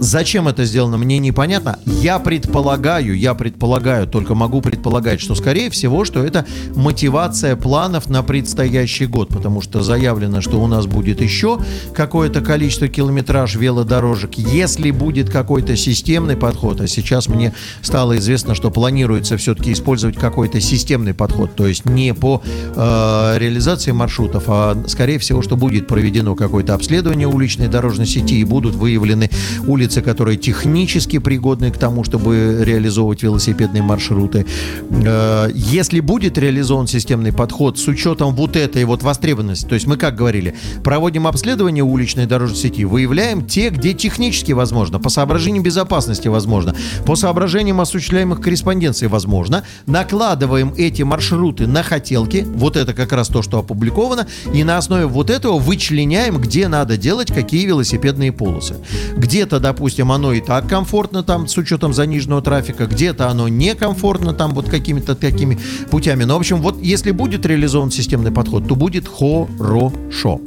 Зачем 0.00 0.46
это 0.46 0.64
сделано, 0.64 0.96
мне 0.96 1.18
непонятно. 1.18 1.78
Я 1.84 2.20
предполагаю, 2.20 3.18
я 3.18 3.34
предполагаю, 3.34 4.06
только 4.06 4.36
могу 4.36 4.60
предполагать, 4.60 5.20
что 5.20 5.34
скорее 5.34 5.70
всего, 5.70 6.04
что 6.04 6.22
это 6.22 6.46
мотивация 6.76 7.56
планов 7.56 8.08
на 8.08 8.22
предстоящий 8.22 9.06
год, 9.06 9.28
потому 9.28 9.60
что 9.60 9.82
заявлено, 9.82 10.40
что 10.40 10.60
у 10.62 10.68
нас 10.68 10.86
будет 10.86 11.20
еще 11.20 11.58
какое-то 11.94 12.42
количество 12.42 12.86
километраж 12.86 13.56
велодорожек. 13.56 14.34
Если 14.34 14.92
будет 14.92 15.30
какой-то 15.30 15.76
системный 15.76 16.36
подход, 16.36 16.80
а 16.80 16.86
сейчас 16.86 17.26
мне 17.26 17.52
стало 17.82 18.18
известно, 18.18 18.54
что 18.54 18.70
планируется 18.70 19.36
все-таки 19.36 19.72
использовать 19.72 20.16
какой-то 20.16 20.60
системный 20.60 21.12
подход, 21.12 21.56
то 21.56 21.66
есть 21.66 21.86
не 21.86 22.14
по 22.14 22.40
э, 22.44 23.34
реализации 23.38 23.90
маршрутов, 23.90 24.44
а 24.46 24.80
скорее 24.86 25.18
всего, 25.18 25.42
что 25.42 25.56
будет 25.56 25.88
проведено 25.88 26.36
какое-то 26.36 26.74
обследование 26.74 27.26
уличной 27.26 27.66
дорожной 27.66 28.06
сети 28.06 28.38
и 28.38 28.44
будут 28.44 28.76
выявлены 28.76 29.28
улицы, 29.66 29.87
которые 29.96 30.36
технически 30.36 31.18
пригодны 31.18 31.70
к 31.70 31.78
тому, 31.78 32.04
чтобы 32.04 32.62
реализовывать 32.64 33.22
велосипедные 33.22 33.82
маршруты. 33.82 34.46
Э, 34.90 35.48
Если 35.54 36.00
будет 36.00 36.38
реализован 36.38 36.86
системный 36.86 37.32
подход 37.32 37.78
с 37.78 37.88
учетом 37.88 38.34
вот 38.34 38.56
этой 38.56 38.84
вот 38.84 39.02
востребованности, 39.02 39.66
то 39.66 39.74
есть 39.74 39.86
мы 39.86 39.96
как 39.96 40.14
говорили, 40.14 40.54
проводим 40.84 41.26
обследование 41.26 41.84
уличной 41.84 42.26
дорожной 42.26 42.58
сети, 42.58 42.84
выявляем 42.84 43.46
те, 43.46 43.70
где 43.70 43.94
технически 43.94 44.52
возможно, 44.52 44.98
по 44.98 45.08
соображениям 45.08 45.62
безопасности 45.62 46.28
возможно, 46.28 46.74
по 47.06 47.16
соображениям 47.16 47.80
осуществляемых 47.80 48.40
корреспонденций 48.40 49.08
возможно, 49.08 49.64
накладываем 49.86 50.74
эти 50.76 51.02
маршруты 51.02 51.66
на 51.66 51.82
хотелки, 51.82 52.44
вот 52.46 52.76
это 52.76 52.94
как 52.94 53.12
раз 53.12 53.28
то, 53.28 53.42
что 53.42 53.58
опубликовано, 53.58 54.26
и 54.52 54.64
на 54.64 54.78
основе 54.78 55.06
вот 55.06 55.30
этого 55.30 55.58
вычленяем, 55.58 56.38
где 56.38 56.68
надо 56.68 56.96
делать 56.96 57.32
какие 57.32 57.66
велосипедные 57.66 58.32
полосы. 58.32 58.76
Где-то, 59.16 59.60
допустим, 59.60 59.77
оно 60.10 60.32
и 60.32 60.40
так 60.40 60.68
комфортно 60.68 61.22
там 61.22 61.46
с 61.46 61.56
учетом 61.56 61.92
заниженного 61.92 62.42
трафика, 62.42 62.86
где-то 62.86 63.28
оно 63.28 63.48
некомфортно 63.48 64.32
там 64.34 64.54
вот 64.54 64.68
какими-то 64.68 65.14
такими 65.14 65.58
путями. 65.90 66.24
Но, 66.24 66.34
в 66.36 66.38
общем, 66.38 66.60
вот 66.60 66.80
если 66.80 67.10
будет 67.10 67.46
реализован 67.46 67.90
системный 67.90 68.32
подход, 68.32 68.66
то 68.66 68.74
будет 68.74 69.08
хорошо. 69.08 70.40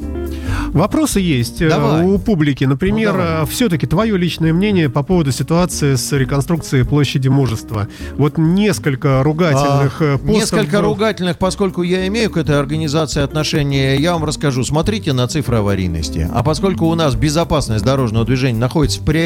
Вопросы 0.73 1.19
есть 1.19 1.61
э, 1.61 1.69
Давай. 1.69 2.05
у 2.05 2.17
публики. 2.17 2.65
Например, 2.65 3.13
Ну, 3.13 3.17
давай. 3.17 3.45
все-таки 3.47 3.87
твое 3.87 4.17
личное 4.17 4.53
мнение 4.53 4.89
по 4.89 5.03
поводу 5.03 5.31
ситуации 5.31 5.95
с 5.95 6.11
реконструкцией 6.11 6.85
площади 6.85 7.27
мужества. 7.27 7.87
Вот 8.17 8.37
несколько 8.37 9.23
ругательных 9.23 10.01
э, 10.01 10.13
А, 10.13 10.17
постов 10.17 10.35
Несколько 10.35 10.81
ругательных, 10.81 11.37
поскольку 11.37 11.83
я 11.83 12.07
имею 12.07 12.29
к 12.29 12.37
этой 12.37 12.57
организации 12.59 13.21
отношение, 13.21 13.95
я 13.97 14.13
вам 14.13 14.25
расскажу. 14.25 14.63
Смотрите 14.63 15.13
на 15.13 15.27
цифры 15.27 15.57
аварийности. 15.57 16.29
А 16.33 16.43
поскольку 16.43 16.85
у 16.85 16.95
нас 16.95 17.15
безопасность 17.15 17.83
дорожного 17.85 18.25
движения 18.25 18.59
находится 18.59 19.01
в 19.01 19.05
приоритете, 19.05 19.20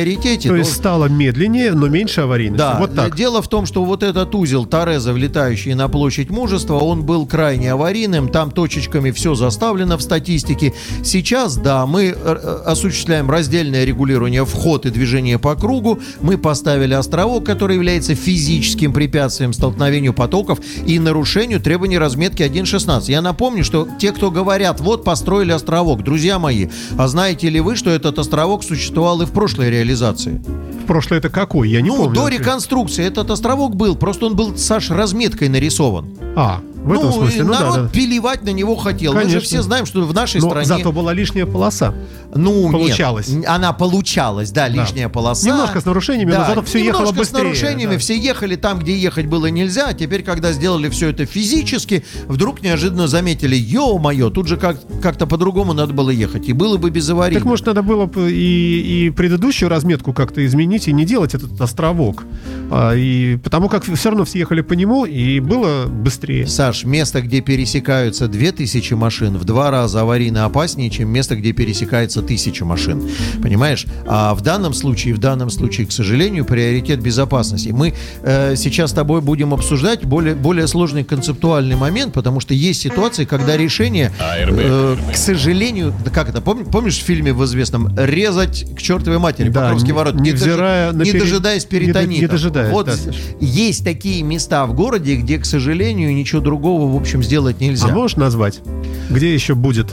То 0.49 0.55
то- 0.55 0.55
есть 0.59 0.73
стало 0.73 1.05
медленнее, 1.05 1.71
но 1.73 1.87
меньше 1.87 2.21
аварийности. 2.21 2.57
да, 2.57 2.77
Вот 2.79 2.95
так. 2.95 3.15
дело 3.15 3.41
в 3.41 3.47
том, 3.47 3.65
что 3.65 3.83
вот 3.85 4.03
этот 4.03 4.33
узел 4.35 4.65
Тореза, 4.65 5.13
влетающий 5.13 5.73
на 5.73 5.87
площадь 5.87 6.29
мужества, 6.29 6.75
он 6.75 7.03
был 7.03 7.25
крайне 7.25 7.71
аварийным, 7.71 8.29
там 8.29 8.51
точечками 8.51 9.11
все 9.11 9.35
заставлено 9.35 9.97
в 9.97 10.01
статистике. 10.01 10.73
Сейчас, 11.03 11.57
да, 11.57 11.85
мы 11.85 12.05
э, 12.05 12.13
э, 12.15 12.61
осуществляем 12.65 13.29
раздельное 13.29 13.85
регулирование 13.85 14.45
вход 14.45 14.85
и 14.85 14.89
движение 14.89 15.39
по 15.39 15.55
кругу, 15.55 15.99
мы 16.21 16.37
поставили 16.37 16.93
островок, 16.93 17.45
который 17.45 17.75
является 17.75 18.15
физическим 18.15 18.93
препятствием 18.93 19.53
столкновению 19.53 20.13
потоков 20.13 20.59
и 20.85 20.99
нарушению 20.99 21.59
требований 21.59 21.97
разметки 21.97 22.43
1.16. 22.43 23.11
Я 23.11 23.21
напомню, 23.21 23.63
что 23.63 23.87
те, 23.99 24.11
кто 24.11 24.31
говорят, 24.31 24.79
вот 24.79 25.03
построили 25.03 25.51
островок, 25.51 26.03
друзья 26.03 26.39
мои, 26.39 26.67
а 26.97 27.07
знаете 27.07 27.49
ли 27.49 27.59
вы, 27.59 27.75
что 27.75 27.89
этот 27.89 28.19
островок 28.19 28.63
существовал 28.63 29.21
и 29.21 29.25
в 29.25 29.31
прошлой 29.31 29.69
реализации? 29.85 30.41
В 30.83 30.87
прошлое 30.87 31.19
это 31.19 31.29
какой? 31.29 31.69
Я 31.69 31.81
не 31.81 31.89
ну, 31.89 31.97
помню. 31.97 32.15
до 32.15 32.27
реконструкции 32.27 33.05
этот 33.05 33.31
островок 33.31 33.75
был, 33.75 33.95
просто 33.95 34.25
он 34.25 34.35
был, 34.35 34.57
Саш, 34.57 34.89
разметкой 34.89 35.49
нарисован. 35.49 36.07
А, 36.35 36.61
в 36.85 36.91
этом 36.91 37.09
ну, 37.09 37.13
смысле, 37.13 37.39
и 37.39 37.43
ну 37.43 37.53
да, 37.53 37.59
народ 37.59 37.75
да. 37.83 37.89
пилевать 37.89 38.43
на 38.43 38.49
него 38.49 38.75
хотел. 38.75 39.13
Мы 39.13 39.21
же 39.21 39.25
Конечно. 39.25 39.47
все 39.47 39.61
знаем, 39.63 39.85
что 39.85 40.03
в 40.05 40.13
нашей 40.13 40.39
Но 40.39 40.49
стране... 40.49 40.67
зато 40.67 40.91
была 40.91 41.13
лишняя 41.13 41.45
полоса. 41.45 41.95
Ну, 42.33 42.69
Получалось. 42.71 43.29
Нет, 43.29 43.45
она 43.47 43.73
получалась, 43.73 44.51
да, 44.51 44.67
лишняя 44.67 45.09
полоса. 45.09 45.47
Немножко 45.47 45.81
с 45.81 45.85
нарушениями, 45.85 46.31
но 46.31 46.45
зато 46.45 46.61
ехало 46.61 46.81
немножко 46.81 47.15
быстрее, 47.15 47.39
с 47.39 47.43
нарушениями, 47.43 47.93
да. 47.93 47.97
все 47.97 48.17
ехали 48.17 48.55
там, 48.55 48.79
где 48.79 48.95
ехать 48.97 49.25
было 49.25 49.47
нельзя. 49.47 49.87
А 49.87 49.93
теперь, 49.93 50.21
когда 50.21 50.51
сделали 50.51 50.89
все 50.89 51.09
это 51.09 51.25
физически, 51.25 52.03
вдруг 52.27 52.61
неожиданно 52.61 53.07
заметили, 53.07 53.55
ё-моё, 53.55 54.29
тут 54.29 54.47
же 54.47 54.57
как- 54.57 54.79
как-то 55.01 55.25
по-другому 55.25 55.73
надо 55.73 55.93
было 55.93 56.09
ехать. 56.09 56.47
И 56.49 56.53
было 56.53 56.77
бы 56.77 56.91
без 56.91 57.09
аварий. 57.09 57.35
Так 57.35 57.45
может 57.45 57.65
надо 57.65 57.81
было 57.81 58.05
бы 58.05 58.31
и, 58.31 59.05
и 59.07 59.09
предыдущую 59.09 59.69
разметку 59.69 60.13
как-то 60.13 60.45
изменить 60.45 60.87
и 60.87 60.93
не 60.93 61.05
делать 61.05 61.33
этот 61.33 61.59
островок. 61.59 62.25
А, 62.69 62.93
и 62.93 63.37
потому 63.37 63.69
как 63.69 63.85
все 63.85 64.09
равно 64.09 64.25
все 64.25 64.39
ехали 64.39 64.61
по 64.61 64.73
нему, 64.73 65.05
и 65.05 65.39
было 65.39 65.85
быстрее. 65.87 66.47
Саш, 66.47 66.74
место, 66.83 67.21
где 67.21 67.41
пересекаются 67.41 68.27
2000 68.27 68.93
машин, 68.95 69.37
в 69.37 69.45
два 69.45 69.71
раза 69.71 70.01
аварийно 70.01 70.45
опаснее, 70.45 70.89
чем 70.89 71.09
место, 71.09 71.35
где 71.35 71.51
пересекается 71.53 72.19
1000 72.19 72.65
машин. 72.65 73.03
Понимаешь? 73.41 73.85
А 74.07 74.33
в 74.35 74.41
данном 74.41 74.73
случае, 74.73 75.13
в 75.13 75.19
данном 75.19 75.49
случае, 75.49 75.87
к 75.87 75.91
сожалению, 75.91 76.45
приоритет 76.45 76.99
безопасности. 77.01 77.69
Мы 77.69 77.93
э, 78.23 78.55
сейчас 78.55 78.91
с 78.91 78.93
тобой 78.93 79.21
будем 79.21 79.53
обсуждать 79.53 80.03
более, 80.05 80.35
более 80.35 80.67
сложный 80.67 81.03
концептуальный 81.03 81.75
момент, 81.75 82.13
потому 82.13 82.39
что 82.39 82.53
есть 82.53 82.81
ситуации, 82.81 83.25
когда 83.25 83.55
решение, 83.57 84.11
АРБ. 84.19 84.55
э, 84.57 84.95
к 85.13 85.17
сожалению, 85.17 85.93
да 86.03 86.11
как 86.11 86.29
это, 86.29 86.41
помни- 86.41 86.63
помнишь 86.63 86.97
в 86.97 87.03
фильме 87.03 87.33
в 87.33 87.43
известном 87.45 87.95
«Резать 87.97 88.65
к 88.75 88.81
чертовой 88.81 89.19
матери» 89.19 89.49
Да, 89.49 89.61
Покровский 89.61 89.87
не- 89.91 89.93
ворот, 89.93 90.15
невзирая 90.15 90.91
дож- 90.91 90.97
на 90.97 91.03
не 91.03 91.11
пере- 91.11 91.19
дожидаясь 91.23 91.63
не 91.63 91.69
до- 91.69 91.75
не 91.79 91.85
перитонита. 91.85 92.27
дожидаясь, 92.29 92.71
Вот 92.73 92.85
да, 92.87 92.93
есть 93.39 93.83
такие 93.83 94.23
места 94.23 94.65
в 94.65 94.73
городе, 94.73 95.15
где, 95.15 95.37
к 95.37 95.45
сожалению, 95.45 96.13
ничего 96.15 96.41
другого, 96.41 96.64
в 96.65 96.95
общем, 96.95 97.23
сделать 97.23 97.59
нельзя. 97.61 97.87
А 97.87 97.91
можешь 97.91 98.17
назвать? 98.17 98.61
Где 99.09 99.33
еще 99.33 99.55
будет? 99.55 99.91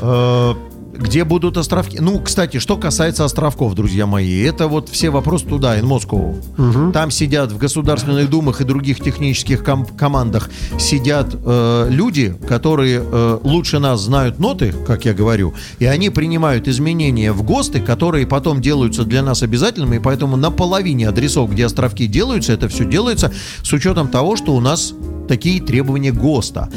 Где 0.92 1.24
будут 1.24 1.57
островки? 1.57 1.98
Ну, 2.00 2.20
кстати, 2.20 2.59
что 2.59 2.76
касается 2.76 3.24
островков, 3.24 3.74
друзья 3.74 4.07
мои, 4.07 4.42
это 4.42 4.68
вот 4.68 4.88
все 4.90 5.09
вопросы 5.11 5.46
туда, 5.46 5.78
in 5.78 5.85
Moscow. 5.85 6.92
Там 6.92 7.11
сидят 7.11 7.50
в 7.50 7.57
государственных 7.57 8.28
думах 8.28 8.61
и 8.61 8.64
других 8.64 9.00
технических 9.00 9.64
ком- 9.64 9.87
командах 9.87 10.50
сидят 10.78 11.35
э, 11.35 11.87
люди, 11.90 12.37
которые 12.46 13.02
э, 13.02 13.38
лучше 13.42 13.78
нас 13.78 14.02
знают 14.02 14.38
ноты, 14.38 14.74
как 14.87 15.07
я 15.07 15.14
говорю, 15.14 15.55
и 15.78 15.87
они 15.87 16.11
принимают 16.11 16.68
изменения 16.68 17.33
в 17.33 17.42
ГОСТы, 17.42 17.81
которые 17.81 18.26
потом 18.26 18.61
делаются 18.61 19.05
для 19.05 19.22
нас 19.22 19.42
обязательными, 19.42 19.96
и 19.96 20.00
поэтому 20.00 20.37
на 20.37 20.50
половине 20.50 21.09
адресов, 21.09 21.50
где 21.50 21.66
островки 21.66 22.07
делаются, 22.07 22.52
это 22.52 22.68
все 22.68 22.85
делается 22.85 23.33
с 23.62 23.72
учетом 23.72 24.09
того, 24.09 24.37
что 24.37 24.55
у 24.55 24.61
нас 24.61 24.92
такие 25.26 25.62
требования 25.62 26.12
ГОСТа. 26.12 26.68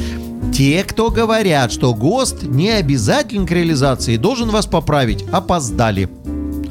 Те, 0.52 0.84
кто 0.84 1.10
говорят, 1.10 1.70
что 1.72 1.94
ГОСТ 1.94 2.44
не 2.44 2.70
обязателен 2.70 3.46
к 3.46 3.50
реализации, 3.50 4.16
должен 4.16 4.50
вас 4.50 4.66
поправить, 4.66 5.24
опоздали. 5.32 6.08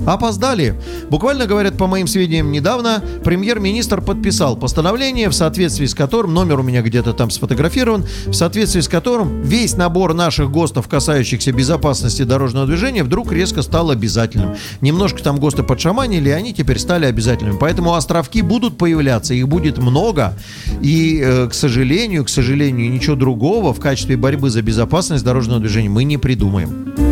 Опоздали. 0.06 0.80
Буквально, 1.10 1.46
говорят, 1.46 1.78
по 1.78 1.88
моим 1.88 2.08
сведениям, 2.08 2.52
недавно 2.52 3.04
премьер-министр 3.24 4.02
подписал 4.02 4.56
постановление, 4.56 5.30
в 5.30 5.34
соответствии 5.34 5.86
с 5.86 5.96
которым, 5.96 6.34
номер 6.34 6.60
у 6.60 6.64
меня 6.64 6.82
где-то 6.82 7.14
там 7.14 7.30
сфотографирован, 7.30 8.06
в 8.26 8.34
соответствии 8.34 8.82
с 8.82 8.88
которым 8.88 9.42
весь 9.42 9.76
набор 9.76 10.14
наших 10.14 10.52
ГОСТов, 10.52 10.88
касающихся 10.88 11.52
безопасности 11.52 12.24
дорожного 12.24 12.68
движения, 12.68 13.04
вдруг 13.04 13.32
резко 13.32 13.62
стал 13.62 13.92
обязательным. 13.92 14.56
Немножко 14.82 15.24
там 15.24 15.38
ГОСТы 15.38 15.64
подшаманили, 15.64 16.30
и 16.30 16.34
они 16.34 16.54
теперь 16.54 16.80
стали 16.80 17.06
обязательными. 17.06 17.58
Поэтому 17.60 17.94
островки 17.94 18.42
будут 18.42 18.78
появляться, 18.78 19.34
их 19.34 19.48
будет 19.48 19.78
много. 19.78 20.38
И, 20.82 21.22
э, 21.24 21.48
к 21.48 21.54
сожалению, 21.54 22.26
к 22.26 22.30
сожалению, 22.30 22.92
ничего 22.92 23.16
другого 23.16 23.74
в 23.74 23.80
качестве 23.80 24.18
борьбы 24.18 24.50
за 24.50 24.62
безопасность 24.62 25.24
дорожного 25.24 25.60
движения 25.60 25.90
мы 25.90 26.04
не 26.04 26.18
придумаем. 26.18 27.05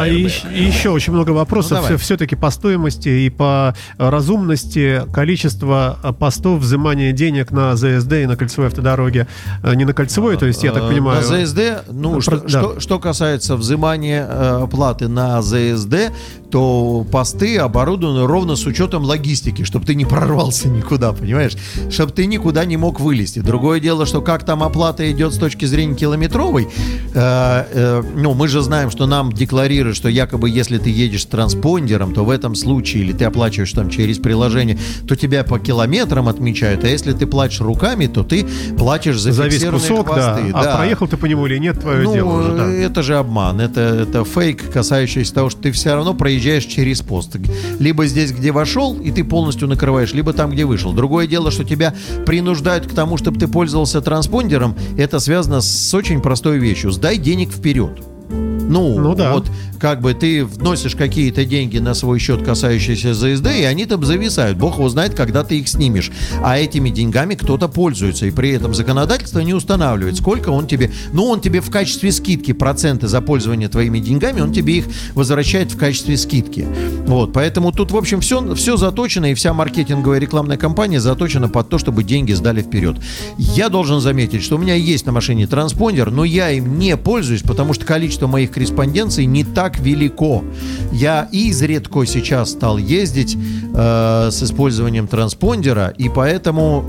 А, 0.00 0.08
и, 0.08 0.28
и 0.52 0.62
еще 0.64 0.90
очень 0.90 1.12
много 1.12 1.30
вопросов 1.30 1.86
Ну, 1.90 1.96
все-таки 1.98 2.36
по 2.36 2.50
стоимости 2.50 3.08
и 3.08 3.30
по 3.30 3.74
разумности 3.98 5.02
количества 5.12 5.98
э, 6.02 6.12
постов 6.12 6.60
взимания 6.60 7.12
денег 7.12 7.50
на 7.50 7.76
ЗСД 7.76 8.12
и 8.12 8.26
на 8.26 8.36
кольцевой 8.36 8.68
автодороге. 8.68 9.26
Э, 9.62 9.74
Не 9.74 9.84
на 9.84 9.92
кольцевой, 9.92 10.36
то 10.36 10.46
есть, 10.46 10.62
я 10.64 10.72
так 10.72 10.84
Э, 10.84 10.88
понимаю... 10.88 11.20
На 11.20 11.44
ЗСД, 11.44 11.60
ну, 11.90 12.14
Про- 12.14 12.20
что, 12.22 12.36
да. 12.40 12.48
что, 12.48 12.80
что 12.80 12.98
касается 12.98 13.56
взимания 13.56 14.26
э, 14.28 14.66
платы 14.70 15.08
на 15.08 15.40
ЗСД, 15.42 16.12
то 16.54 17.04
посты 17.10 17.56
оборудованы 17.58 18.28
ровно 18.28 18.54
с 18.54 18.64
учетом 18.64 19.02
логистики, 19.02 19.64
чтобы 19.64 19.86
ты 19.86 19.96
не 19.96 20.04
прорвался 20.04 20.68
никуда, 20.68 21.12
понимаешь? 21.12 21.56
Чтобы 21.90 22.12
ты 22.12 22.26
никуда 22.26 22.64
не 22.64 22.76
мог 22.76 23.00
вылезти. 23.00 23.40
Другое 23.40 23.80
дело, 23.80 24.06
что 24.06 24.22
как 24.22 24.44
там 24.44 24.62
оплата 24.62 25.10
идет 25.10 25.34
с 25.34 25.36
точки 25.36 25.64
зрения 25.64 25.96
километровой, 25.96 26.68
э, 27.12 27.66
э, 27.72 28.02
ну, 28.14 28.34
мы 28.34 28.46
же 28.46 28.60
знаем, 28.60 28.92
что 28.92 29.06
нам 29.06 29.32
декларируют, 29.32 29.96
что 29.96 30.08
якобы 30.08 30.48
если 30.48 30.78
ты 30.78 30.90
едешь 30.90 31.22
с 31.22 31.26
транспондером, 31.26 32.14
то 32.14 32.24
в 32.24 32.30
этом 32.30 32.54
случае, 32.54 33.02
или 33.02 33.12
ты 33.12 33.24
оплачиваешь 33.24 33.72
там 33.72 33.90
через 33.90 34.18
приложение, 34.18 34.78
то 35.08 35.16
тебя 35.16 35.42
по 35.42 35.58
километрам 35.58 36.28
отмечают, 36.28 36.84
а 36.84 36.86
если 36.86 37.14
ты 37.14 37.26
платишь 37.26 37.62
руками, 37.62 38.06
то 38.06 38.22
ты 38.22 38.46
платишь 38.78 39.18
за, 39.18 39.32
за 39.32 39.46
весь 39.46 39.64
кусок, 39.64 40.06
да. 40.06 40.34
хвосты. 40.36 40.52
А 40.54 40.76
проехал 40.76 41.08
ты 41.08 41.16
по 41.16 41.26
нему 41.26 41.46
или 41.46 41.58
нет, 41.58 41.80
твое 41.80 42.04
Ну, 42.04 42.14
дело 42.14 42.40
уже, 42.40 42.56
да. 42.56 42.72
это 42.72 43.02
же 43.02 43.16
обман, 43.18 43.60
это, 43.60 43.80
это 43.80 44.24
фейк, 44.24 44.70
касающийся 44.72 45.34
того, 45.34 45.50
что 45.50 45.60
ты 45.60 45.72
все 45.72 45.92
равно 45.94 46.14
проезжаешь 46.14 46.43
через 46.52 47.00
пост. 47.00 47.36
Либо 47.78 48.06
здесь, 48.06 48.32
где 48.32 48.52
вошел, 48.52 48.94
и 48.98 49.10
ты 49.10 49.24
полностью 49.24 49.68
накрываешь, 49.68 50.12
либо 50.12 50.32
там, 50.32 50.50
где 50.50 50.64
вышел. 50.64 50.92
Другое 50.92 51.26
дело, 51.26 51.50
что 51.50 51.64
тебя 51.64 51.94
принуждают 52.26 52.86
к 52.86 52.94
тому, 52.94 53.16
чтобы 53.16 53.38
ты 53.38 53.48
пользовался 53.48 54.00
транспондером, 54.00 54.76
это 54.98 55.18
связано 55.20 55.60
с 55.60 55.94
очень 55.94 56.20
простой 56.20 56.58
вещью. 56.58 56.90
Сдай 56.90 57.18
денег 57.18 57.50
вперед. 57.50 58.00
Ну, 58.30 58.98
Ну 58.98 59.14
да. 59.14 59.34
вот 59.34 59.46
как 59.84 60.00
бы 60.00 60.14
ты 60.14 60.46
вносишь 60.46 60.94
какие-то 60.94 61.44
деньги 61.44 61.76
на 61.76 61.92
свой 61.92 62.18
счет, 62.18 62.42
касающиеся 62.42 63.12
ЗСД, 63.12 63.48
и 63.54 63.64
они 63.64 63.84
там 63.84 64.02
зависают. 64.02 64.56
Бог 64.56 64.78
его 64.78 64.88
знает, 64.88 65.12
когда 65.12 65.44
ты 65.44 65.58
их 65.58 65.68
снимешь. 65.68 66.10
А 66.42 66.56
этими 66.56 66.88
деньгами 66.88 67.34
кто-то 67.34 67.68
пользуется, 67.68 68.24
и 68.24 68.30
при 68.30 68.52
этом 68.52 68.72
законодательство 68.72 69.40
не 69.40 69.52
устанавливает, 69.52 70.16
сколько 70.16 70.48
он 70.48 70.66
тебе... 70.66 70.90
Ну, 71.12 71.26
он 71.26 71.42
тебе 71.42 71.60
в 71.60 71.68
качестве 71.68 72.12
скидки 72.12 72.54
проценты 72.54 73.08
за 73.08 73.20
пользование 73.20 73.68
твоими 73.68 73.98
деньгами, 73.98 74.40
он 74.40 74.54
тебе 74.54 74.78
их 74.78 74.86
возвращает 75.12 75.70
в 75.70 75.76
качестве 75.76 76.16
скидки. 76.16 76.66
Вот, 77.06 77.34
поэтому 77.34 77.70
тут, 77.70 77.90
в 77.90 77.96
общем, 77.98 78.22
все, 78.22 78.54
все 78.54 78.78
заточено, 78.78 79.32
и 79.32 79.34
вся 79.34 79.52
маркетинговая 79.52 80.18
рекламная 80.18 80.56
кампания 80.56 80.98
заточена 80.98 81.50
под 81.50 81.68
то, 81.68 81.76
чтобы 81.76 82.04
деньги 82.04 82.32
сдали 82.32 82.62
вперед. 82.62 82.96
Я 83.36 83.68
должен 83.68 84.00
заметить, 84.00 84.42
что 84.42 84.56
у 84.56 84.58
меня 84.58 84.76
есть 84.76 85.04
на 85.04 85.12
машине 85.12 85.46
транспондер, 85.46 86.10
но 86.10 86.24
я 86.24 86.48
им 86.52 86.78
не 86.78 86.96
пользуюсь, 86.96 87.42
потому 87.42 87.74
что 87.74 87.84
количество 87.84 88.26
моих 88.28 88.50
корреспонденций 88.50 89.26
не 89.26 89.44
так 89.44 89.73
велико. 89.78 90.44
Я 90.92 91.28
изредка 91.32 92.04
сейчас 92.06 92.50
стал 92.52 92.78
ездить 92.78 93.36
э, 93.74 94.28
с 94.30 94.42
использованием 94.42 95.06
транспондера, 95.06 95.92
и 95.98 96.08
поэтому... 96.08 96.84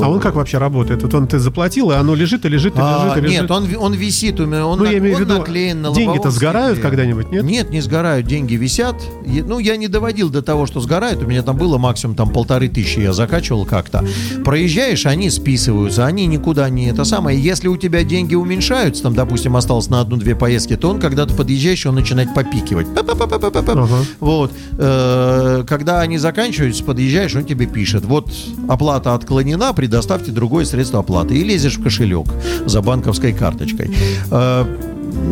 э, 0.00 0.04
А 0.04 0.08
он 0.08 0.20
как 0.20 0.34
вообще 0.34 0.58
работает? 0.58 1.02
Вот 1.02 1.14
он 1.14 1.26
ты 1.26 1.38
заплатил, 1.38 1.90
и 1.90 1.94
оно 1.94 2.14
лежит 2.14 2.44
и 2.44 2.48
лежит 2.48 2.74
и 2.76 2.78
а, 2.80 3.04
лежит 3.04 3.18
и 3.18 3.20
лежит. 3.22 3.40
Нет, 3.42 3.50
он, 3.50 3.68
он 3.78 3.92
висит 3.94 4.40
у 4.40 4.46
меня, 4.46 4.66
он, 4.66 4.78
Ну, 4.78 4.84
на- 4.84 4.90
я 4.90 4.98
имею 4.98 5.16
он 5.16 5.20
виду, 5.22 5.38
наклеен 5.38 5.82
на 5.82 5.92
деньги-то 5.94 6.30
сгорают 6.30 6.78
когда-нибудь, 6.80 7.30
нет? 7.30 7.44
Нет, 7.44 7.70
не 7.70 7.80
сгорают, 7.80 8.26
деньги 8.26 8.54
висят. 8.54 8.96
Ну, 9.26 9.58
я 9.58 9.76
не 9.76 9.88
доводил 9.88 10.28
до 10.30 10.42
того, 10.42 10.66
что 10.66 10.80
сгорают. 10.80 11.22
У 11.22 11.26
меня 11.26 11.42
там 11.42 11.56
было 11.56 11.78
максимум 11.78 12.16
там 12.16 12.30
полторы 12.30 12.68
тысячи, 12.68 13.00
я 13.00 13.12
закачивал 13.12 13.64
как-то. 13.64 14.04
Проезжаешь, 14.44 15.06
они 15.06 15.30
списываются, 15.30 16.04
они 16.06 16.26
никуда 16.26 16.68
не 16.68 16.86
это 16.86 17.04
самое. 17.04 17.40
Если 17.40 17.68
у 17.68 17.76
тебя 17.76 18.02
деньги 18.02 18.34
уменьшаются, 18.34 19.02
там, 19.04 19.14
допустим, 19.14 19.56
осталось 19.56 19.88
на 19.88 20.00
одну-две 20.00 20.34
поездки, 20.34 20.76
то 20.76 20.90
он, 20.90 20.98
когда 21.00 21.26
ты 21.26 21.34
подъезжаешь, 21.34 21.86
он 21.86 21.94
начинает 21.94 22.15
попикивать. 22.34 22.86
Па-па-па-па-па-па. 22.94 23.72
Ага. 23.72 23.96
Вот. 24.20 24.52
Э, 24.78 25.64
Когда 25.68 26.00
они 26.00 26.18
заканчиваются, 26.18 26.84
подъезжаешь, 26.84 27.34
он 27.34 27.44
тебе 27.44 27.66
пишет. 27.66 28.04
Вот 28.04 28.28
оплата 28.68 29.14
отклонена, 29.14 29.72
предоставьте 29.72 30.32
другое 30.32 30.64
средство 30.64 31.00
оплаты. 31.00 31.36
И 31.36 31.44
лезешь 31.44 31.78
в 31.78 31.82
кошелек 31.82 32.26
за 32.66 32.80
банковской 32.82 33.32
карточкой. 33.32 33.90
Э, 34.30 34.64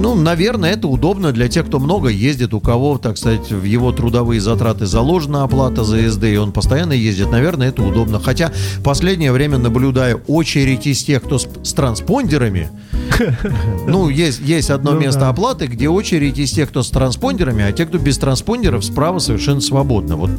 Ну, 0.02 0.14
наверное, 0.14 0.72
это 0.72 0.88
удобно 0.88 1.30
для 1.32 1.48
тех, 1.48 1.66
кто 1.66 1.78
много 1.78 2.08
ездит, 2.08 2.54
у 2.54 2.60
кого, 2.60 2.96
так 2.98 3.18
сказать, 3.18 3.50
в 3.52 3.64
его 3.64 3.92
трудовые 3.92 4.40
затраты 4.40 4.86
заложена 4.86 5.44
оплата 5.44 5.84
за 5.84 6.10
СД, 6.10 6.24
и 6.24 6.36
он 6.38 6.52
постоянно 6.52 6.94
ездит. 6.94 7.30
Наверное, 7.30 7.68
это 7.68 7.82
удобно. 7.82 8.18
Хотя 8.18 8.50
последнее 8.82 9.30
время 9.30 9.58
наблюдаю 9.58 10.22
очередь 10.26 10.86
из 10.86 11.04
тех, 11.04 11.22
кто 11.22 11.38
с, 11.38 11.46
с 11.62 11.72
транспондерами. 11.74 12.70
Ну, 13.86 14.08
есть, 14.08 14.40
есть 14.40 14.70
одно 14.70 14.92
Ну 14.92 15.00
место 15.00 15.20
да. 15.20 15.28
оплаты, 15.28 15.66
где 15.66 15.88
очередь 15.88 16.38
из 16.38 16.52
тех, 16.52 16.70
кто 16.70 16.82
с 16.82 16.90
транспондерами, 16.90 17.62
а 17.64 17.72
те, 17.72 17.84
кто 17.86 17.98
без 17.98 18.18
транспондеров, 18.18 18.84
справа 18.84 19.18
совершенно 19.18 19.60
свободно. 19.60 20.16
Вот 20.16 20.30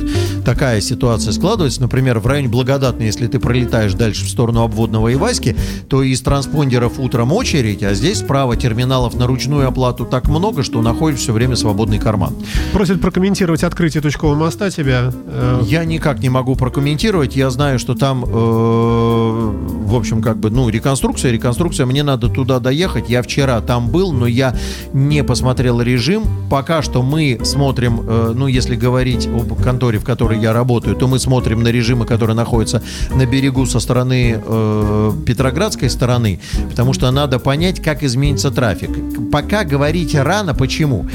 такая 0.43 0.81
ситуация 0.81 1.31
складывается. 1.31 1.81
Например, 1.81 2.19
в 2.19 2.27
районе 2.27 2.47
Благодатной, 2.47 3.05
если 3.05 3.27
ты 3.27 3.39
пролетаешь 3.39 3.93
дальше 3.93 4.25
в 4.25 4.29
сторону 4.29 4.63
обводного 4.63 5.13
Иваськи, 5.13 5.55
то 5.89 6.01
из 6.03 6.21
транспондеров 6.21 6.99
утром 6.99 7.31
очередь, 7.31 7.83
а 7.83 7.93
здесь 7.93 8.19
справа 8.19 8.55
терминалов 8.55 9.15
на 9.15 9.27
ручную 9.27 9.67
оплату 9.67 10.05
так 10.05 10.27
много, 10.27 10.63
что 10.63 10.81
находишь 10.81 11.19
все 11.19 11.33
время 11.33 11.55
свободный 11.55 11.99
карман. 11.99 12.35
Просят 12.73 13.01
прокомментировать 13.01 13.63
открытие 13.63 14.01
точкового 14.01 14.35
моста 14.35 14.69
тебя. 14.71 15.11
Э, 15.27 15.61
Я 15.65 15.85
никак 15.85 16.19
не 16.19 16.29
могу 16.29 16.55
прокомментировать. 16.55 17.35
Я 17.35 17.49
знаю, 17.49 17.79
что 17.79 17.95
там 17.95 18.25
э, 18.25 19.45
в 19.85 19.95
общем, 19.95 20.21
как 20.21 20.37
бы, 20.37 20.49
ну, 20.49 20.67
реконструкция, 20.69 21.31
реконструкция, 21.31 21.85
мне 21.85 22.03
надо 22.03 22.27
туда 22.29 22.59
доехать. 22.69 23.09
Я 23.09 23.21
вчера 23.21 23.61
там 23.61 23.89
был, 23.89 24.11
но 24.11 24.25
я 24.27 24.55
не 24.93 25.23
посмотрел 25.23 25.81
режим. 25.81 26.23
Пока 26.49 26.81
что 26.81 27.01
мы 27.03 27.39
смотрим, 27.43 28.01
э, 28.01 28.33
ну, 28.35 28.47
если 28.47 28.75
говорить 28.75 29.27
об 29.27 29.53
конторе, 29.61 29.99
в 29.99 30.03
которой 30.03 30.39
я 30.39 30.51
работаю, 30.51 30.95
то 30.95 31.07
мы 31.07 31.19
смотрим 31.19 31.61
на 31.63 31.69
режимы, 31.69 32.05
которые 32.05 32.35
находятся 32.35 32.81
на 33.13 33.25
берегу 33.27 33.65
со 33.67 33.79
стороны 33.79 34.41
э, 34.43 35.11
Петроградской 35.25 35.89
стороны, 35.89 36.39
потому 36.69 36.93
что 36.93 37.11
надо 37.11 37.37
понять, 37.39 37.81
как 37.83 38.03
изменится 38.03 38.49
трафик. 38.51 38.89
Пока 39.31 39.63
говорить 39.63 40.15
рано, 40.15 40.55
почему? 40.55 41.05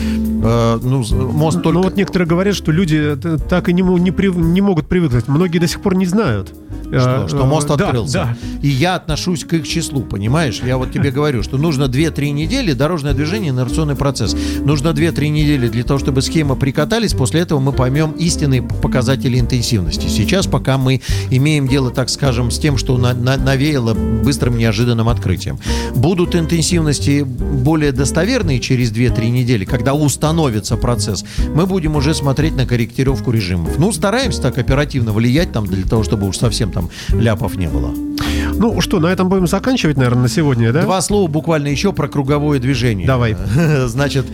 Э, 0.45 0.79
ну, 0.83 1.05
мост 1.33 1.63
только... 1.63 1.79
Ну 1.79 1.83
вот 1.83 1.97
некоторые 1.97 2.29
говорят, 2.29 2.55
что 2.55 2.71
люди 2.73 3.17
т- 3.17 3.39
так 3.39 3.69
и 3.69 3.73
не, 3.73 3.83
не, 3.83 4.11
прив- 4.13 4.37
не 4.41 4.61
могут 4.61 4.87
привыкнуть. 4.87 5.27
Многие 5.29 5.59
до 5.59 5.67
сих 5.67 5.81
пор 5.81 5.97
не 5.97 6.07
знают. 6.07 6.55
Что, 6.91 7.25
Э, 7.25 7.29
что 7.29 7.47
мост 7.47 7.69
да, 7.69 7.75
открылся. 7.75 8.13
Да, 8.13 8.37
И 8.63 8.69
я 8.69 8.97
отношусь 8.97 9.45
к 9.45 9.53
их 9.55 9.69
числу, 9.69 10.01
понимаешь? 10.03 10.61
Я 10.65 10.77
вот 10.77 10.91
тебе 10.91 11.11
говорю, 11.17 11.40
что 11.43 11.59
нужно 11.59 11.85
2-3 11.85 12.31
недели, 12.31 12.73
дорожное 12.73 13.13
движение, 13.13 13.51
инерционный 13.51 13.97
процесс. 13.97 14.37
Нужно 14.65 14.89
2-3 14.89 15.29
недели 15.29 15.69
для 15.69 15.85
того, 15.85 15.99
чтобы 15.99 16.23
схемы 16.23 16.57
прикатались, 16.57 17.13
после 17.15 17.41
этого 17.41 17.61
мы 17.61 17.73
поймем 17.73 18.13
истинные 18.13 18.63
показатели 18.63 19.39
интенсивности. 19.39 20.07
Сейчас 20.09 20.47
пока 20.47 20.79
мы 20.79 21.01
имеем 21.31 21.69
дело, 21.69 21.91
так 21.91 22.09
скажем, 22.11 22.51
с 22.51 22.59
тем, 22.59 22.77
что 22.77 22.97
на- 22.99 23.15
на- 23.15 23.37
навеяло 23.37 23.95
быстрым 23.95 24.57
неожиданным 24.59 25.09
открытием. 25.09 25.59
Будут 25.95 26.35
интенсивности 26.35 27.23
более 27.23 27.93
достоверные 27.93 28.61
через 28.61 28.91
2-3 28.91 29.31
недели, 29.31 29.65
когда 29.65 29.95
установится 29.95 30.77
процесс, 30.77 31.25
мы 31.55 31.67
будем 31.67 31.97
уже 31.97 32.15
смотреть 32.15 32.55
на 32.57 32.67
корректировку 32.67 33.31
режимов. 33.31 33.79
Ну, 33.79 33.93
стараемся 33.93 34.43
так 34.43 34.59
оперативно 34.59 35.13
влиять 35.13 35.53
там 35.53 35.67
для 35.67 35.85
того, 35.87 36.05
чтобы 36.05 36.27
уж 36.29 36.37
совсем 36.39 36.71
там 36.73 36.91
ляпов 37.11 37.57
не 37.57 37.69
было. 37.69 38.10
Ну 38.61 38.79
что, 38.83 39.01
на 39.01 39.07
этом 39.07 39.31
будем 39.31 39.47
заканчивать, 39.47 39.97
наверное, 39.97 40.25
на 40.25 40.29
сегодня, 40.29 40.71
да? 40.71 40.83
Два 40.83 41.01
слова 41.01 41.27
буквально 41.29 41.69
еще 41.69 41.95
про 41.95 42.09
круговое 42.09 42.59
движение. 42.59 43.07
Давай. 43.07 43.35
Значит, 43.87 44.27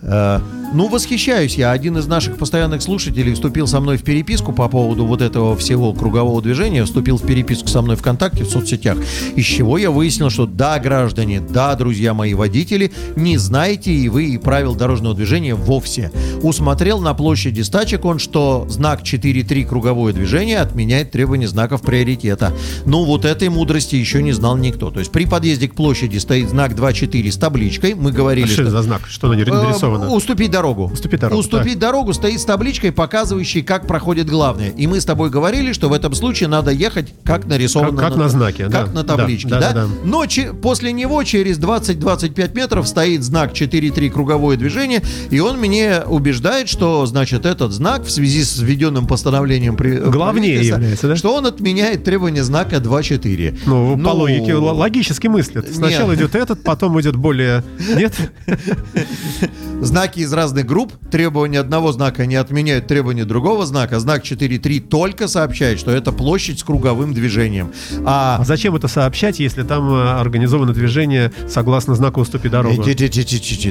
э, 0.00 0.40
ну, 0.74 0.88
восхищаюсь 0.88 1.54
я. 1.56 1.70
Один 1.70 1.96
из 1.98 2.06
наших 2.06 2.36
постоянных 2.36 2.82
слушателей 2.82 3.32
вступил 3.34 3.66
со 3.68 3.78
мной 3.80 3.96
в 3.96 4.02
переписку 4.02 4.52
по 4.52 4.68
поводу 4.68 5.04
вот 5.06 5.22
этого 5.22 5.56
всего 5.56 5.92
кругового 5.92 6.42
движения, 6.42 6.84
вступил 6.84 7.16
в 7.16 7.22
переписку 7.24 7.68
со 7.68 7.80
мной 7.80 7.94
ВКонтакте, 7.96 8.42
в 8.42 8.50
соцсетях, 8.50 8.98
из 9.36 9.44
чего 9.44 9.78
я 9.78 9.92
выяснил, 9.92 10.30
что 10.30 10.46
да, 10.46 10.78
граждане, 10.80 11.40
да, 11.40 11.74
друзья 11.76 12.12
мои 12.12 12.34
водители, 12.34 12.92
не 13.14 13.38
знаете 13.38 13.92
и 13.92 14.08
вы 14.08 14.24
и 14.26 14.38
правил 14.38 14.74
дорожного 14.74 15.14
движения 15.14 15.54
вовсе. 15.54 16.10
Усмотрел 16.42 17.00
на 17.00 17.14
площади 17.14 17.60
стачек 17.60 18.04
он, 18.04 18.18
что 18.18 18.66
знак 18.68 19.02
4.3 19.02 19.64
круговое 19.66 20.12
движение 20.12 20.58
отменяет 20.58 21.12
требования 21.12 21.46
знаков 21.46 21.82
приоритета. 21.82 22.52
Ну, 22.84 23.04
вот 23.04 23.24
этой 23.24 23.48
мудрости 23.48 23.94
еще 23.94 24.22
не 24.24 24.32
знал 24.32 24.56
никто. 24.56 24.90
То 24.90 24.98
есть 24.98 25.12
при 25.12 25.24
подъезде 25.26 25.68
к 25.68 25.74
площади 25.76 26.18
стоит 26.18 26.50
знак 26.50 26.72
2.4 26.72 27.30
с 27.30 27.36
табличкой. 27.36 27.94
Мы 27.94 28.10
говорили, 28.10 28.46
А 28.46 28.48
что 28.48 28.62
это 28.62 28.72
за 28.72 28.82
знак? 28.82 29.02
Что 29.06 29.28
на 29.28 29.34
ней 29.34 29.44
Э, 29.44 29.50
нарисовано? 29.52 30.10
Уступить 30.10 30.50
дорогу. 30.50 30.63
Уступить 30.72 31.20
дорогу, 31.20 31.40
Уступить 31.40 31.78
дорогу 31.78 32.12
стоит 32.14 32.40
с 32.40 32.44
табличкой, 32.44 32.90
показывающей, 32.92 33.62
как 33.62 33.86
проходит 33.86 34.28
главное. 34.30 34.70
И 34.70 34.86
мы 34.86 35.00
с 35.00 35.04
тобой 35.04 35.28
говорили, 35.30 35.72
что 35.72 35.88
в 35.88 35.92
этом 35.92 36.14
случае 36.14 36.48
надо 36.48 36.70
ехать, 36.70 37.12
как 37.24 37.46
нарисовано. 37.46 37.98
Как- 37.98 38.10
как 38.10 38.16
на 38.16 38.28
знаке, 38.28 38.64
Как 38.70 38.86
да. 38.88 38.92
на 38.92 39.04
табличке, 39.04 39.48
Да, 39.50 39.60
да? 39.60 39.68
да, 39.72 39.74
да, 39.82 39.86
да. 39.86 39.92
Но 40.04 40.26
че- 40.26 40.52
после 40.54 40.92
него 40.92 41.22
через 41.24 41.58
20-25 41.58 42.54
метров 42.54 42.88
стоит 42.88 43.22
знак 43.22 43.52
4.3 43.52 44.08
круговое 44.10 44.56
движение, 44.56 45.02
и 45.30 45.40
он 45.40 45.58
мне 45.58 46.00
убеждает, 46.06 46.68
что, 46.68 47.04
значит, 47.06 47.44
этот 47.46 47.72
знак 47.72 48.04
в 48.04 48.10
связи 48.10 48.42
с 48.44 48.58
введенным 48.58 49.06
постановлением 49.06 49.76
при- 49.76 49.96
Главнее 49.98 50.52
правительства, 50.54 50.76
является, 50.76 51.08
да? 51.08 51.16
что 51.16 51.34
он 51.34 51.46
отменяет 51.46 52.04
требования 52.04 52.42
знака 52.44 52.76
2.4. 52.76 53.58
Ну, 53.66 53.92
по 53.92 53.96
Ну, 53.96 54.14
логике, 54.14 54.52
л- 54.52 54.64
логически 54.76 55.26
мыслят. 55.26 55.66
Сначала 55.74 56.12
Нет. 56.12 56.20
идет 56.20 56.34
этот, 56.34 56.62
потом 56.62 57.00
идет 57.00 57.16
более... 57.16 57.62
Нет? 57.96 58.14
Знаки 59.82 60.20
из 60.20 60.32
разных 60.32 60.53
групп, 60.62 60.92
требования 61.10 61.60
одного 61.60 61.92
знака 61.92 62.26
не 62.26 62.36
отменяют 62.36 62.86
требования 62.86 63.24
другого 63.24 63.66
знака. 63.66 64.00
Знак 64.00 64.24
4.3 64.24 64.80
только 64.80 65.28
сообщает, 65.28 65.78
что 65.78 65.90
это 65.90 66.12
площадь 66.12 66.60
с 66.60 66.64
круговым 66.64 67.14
движением. 67.14 67.72
А 68.04 68.34
А 68.38 68.44
зачем 68.44 68.76
это 68.76 68.88
сообщать, 68.88 69.38
если 69.38 69.62
там 69.62 69.90
э, 69.92 70.20
организовано 70.20 70.72
движение 70.72 71.32
согласно 71.48 71.94
знаку 71.94 72.20
«Уступи 72.20 72.48
дорогу»? 72.48 72.82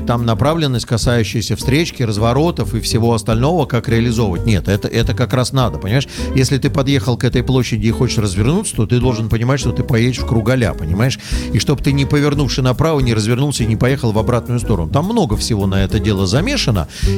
Там 0.06 0.26
направленность, 0.26 0.86
касающаяся 0.86 1.56
встречки, 1.56 2.04
разворотов 2.04 2.74
и 2.74 2.80
всего 2.80 3.14
остального, 3.14 3.66
как 3.66 3.90
реализовывать. 3.90 4.46
Нет, 4.46 4.68
это, 4.68 4.88
это 4.88 5.14
как 5.14 5.34
раз 5.34 5.54
надо, 5.54 5.80
понимаешь? 5.80 6.08
Если 6.36 6.58
ты 6.58 6.70
подъехал 6.70 7.18
к 7.18 7.24
этой 7.24 7.44
площади 7.44 7.88
и 7.88 7.92
хочешь 7.92 8.18
развернуться, 8.18 8.76
то 8.76 8.86
ты 8.86 9.00
должен 9.00 9.30
понимать, 9.30 9.60
что 9.60 9.72
ты 9.72 9.84
поедешь 9.84 10.20
в 10.20 10.26
круголя, 10.26 10.74
понимаешь? 10.74 11.20
И 11.54 11.60
чтобы 11.60 11.82
ты 11.84 11.94
не 11.94 12.06
повернувши 12.06 12.62
направо, 12.62 13.00
не 13.02 13.14
развернулся 13.14 13.64
и 13.64 13.66
не 13.66 13.76
поехал 13.76 14.12
в 14.12 14.20
обратную 14.20 14.60
сторону. 14.60 14.90
Там 14.90 15.06
много 15.06 15.38
всего 15.38 15.68
на 15.68 15.84
это 15.84 16.00
дело 16.00 16.26
замешано, 16.26 16.63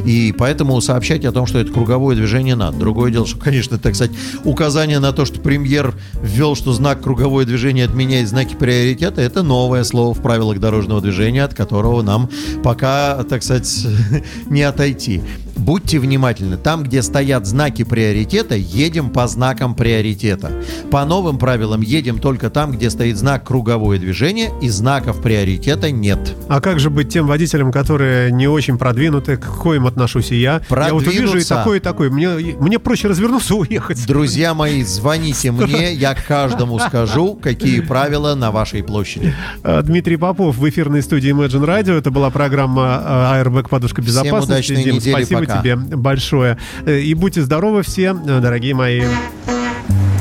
и 0.05 0.33
поэтому 0.37 0.79
сообщать 0.81 1.25
о 1.25 1.31
том, 1.31 1.45
что 1.45 1.59
это 1.59 1.71
круговое 1.71 2.15
движение 2.15 2.55
надо. 2.55 2.77
Другое 2.77 3.11
дело, 3.11 3.25
что, 3.25 3.37
конечно, 3.37 3.77
так 3.77 3.95
сказать, 3.95 4.15
указание 4.43 4.99
на 4.99 5.11
то, 5.11 5.25
что 5.25 5.39
премьер 5.39 5.93
ввел, 6.21 6.55
что 6.55 6.73
знак 6.73 7.01
круговое 7.01 7.45
движение 7.45 7.85
отменяет 7.85 8.29
знаки 8.29 8.55
приоритета, 8.55 9.21
это 9.21 9.43
новое 9.43 9.83
слово 9.83 10.13
в 10.13 10.21
правилах 10.21 10.59
дорожного 10.59 11.01
движения, 11.01 11.43
от 11.43 11.53
которого 11.53 12.01
нам 12.01 12.29
пока, 12.63 13.23
так 13.23 13.43
сказать, 13.43 13.85
не 14.49 14.61
отойти. 14.61 15.21
Будьте 15.55 15.99
внимательны. 15.99 16.57
Там, 16.57 16.83
где 16.83 17.01
стоят 17.01 17.47
знаки 17.47 17.83
приоритета, 17.83 18.55
едем 18.55 19.09
по 19.09 19.25
знакам 19.27 19.73
приоритета. 19.73 20.51
По 20.91 21.05
новым 21.05 21.37
правилам 21.37 21.81
едем 21.81 22.19
только 22.19 22.49
там, 22.49 22.71
где 22.71 22.89
стоит 22.89 23.17
знак 23.17 23.45
круговое 23.45 23.97
движение, 23.97 24.51
и 24.61 24.69
знаков 24.69 25.21
приоритета 25.21 25.91
нет. 25.91 26.35
А 26.49 26.59
как 26.59 26.79
же 26.79 26.89
быть 26.89 27.09
тем 27.09 27.27
водителям, 27.27 27.71
которые 27.71 28.31
не 28.31 28.47
очень 28.47 28.77
продвинуты, 28.77 29.34
к 29.37 29.45
коим 29.45 29.85
отношусь 29.87 30.31
и 30.31 30.35
я? 30.37 30.61
Я 30.69 30.93
вот 30.93 31.07
увижу 31.07 31.37
и 31.37 31.43
такой, 31.43 31.77
и 31.77 31.79
такой. 31.79 32.09
Мне, 32.09 32.29
мне 32.59 32.79
проще 32.79 33.07
развернуться 33.07 33.53
и 33.53 33.57
уехать. 33.57 34.05
Друзья 34.07 34.53
мои, 34.53 34.83
звоните 34.83 35.51
мне, 35.51 35.93
я 35.93 36.15
каждому 36.15 36.79
скажу, 36.79 37.35
какие 37.35 37.81
правила 37.81 38.35
на 38.35 38.51
вашей 38.51 38.83
площади. 38.83 39.33
А, 39.63 39.81
Дмитрий 39.81 40.17
Попов 40.17 40.57
в 40.57 40.69
эфирной 40.69 41.01
студии 41.01 41.31
Imagine 41.31 41.65
Radio. 41.65 41.97
Это 41.97 42.11
была 42.11 42.29
программа 42.29 43.01
а, 43.03 43.43
Airbag 43.43 43.69
подушка 43.69 44.01
Всем 44.01 44.23
безопасности. 44.23 44.71
удачной 44.73 44.83
Дим, 44.83 44.95
недели, 44.95 45.13
спасибо 45.13 45.41
пока. 45.41 45.59
тебе 45.61 45.75
большое. 45.75 46.57
Э, 46.85 46.99
И 46.99 47.13
будьте 47.13 47.41
здоровы 47.41 47.83
все, 47.83 48.15
э, 48.25 48.39
дорогие 48.39 48.73
мои. 48.73 49.03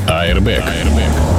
Airbag. 0.07 0.65
Bitter 0.95 1.34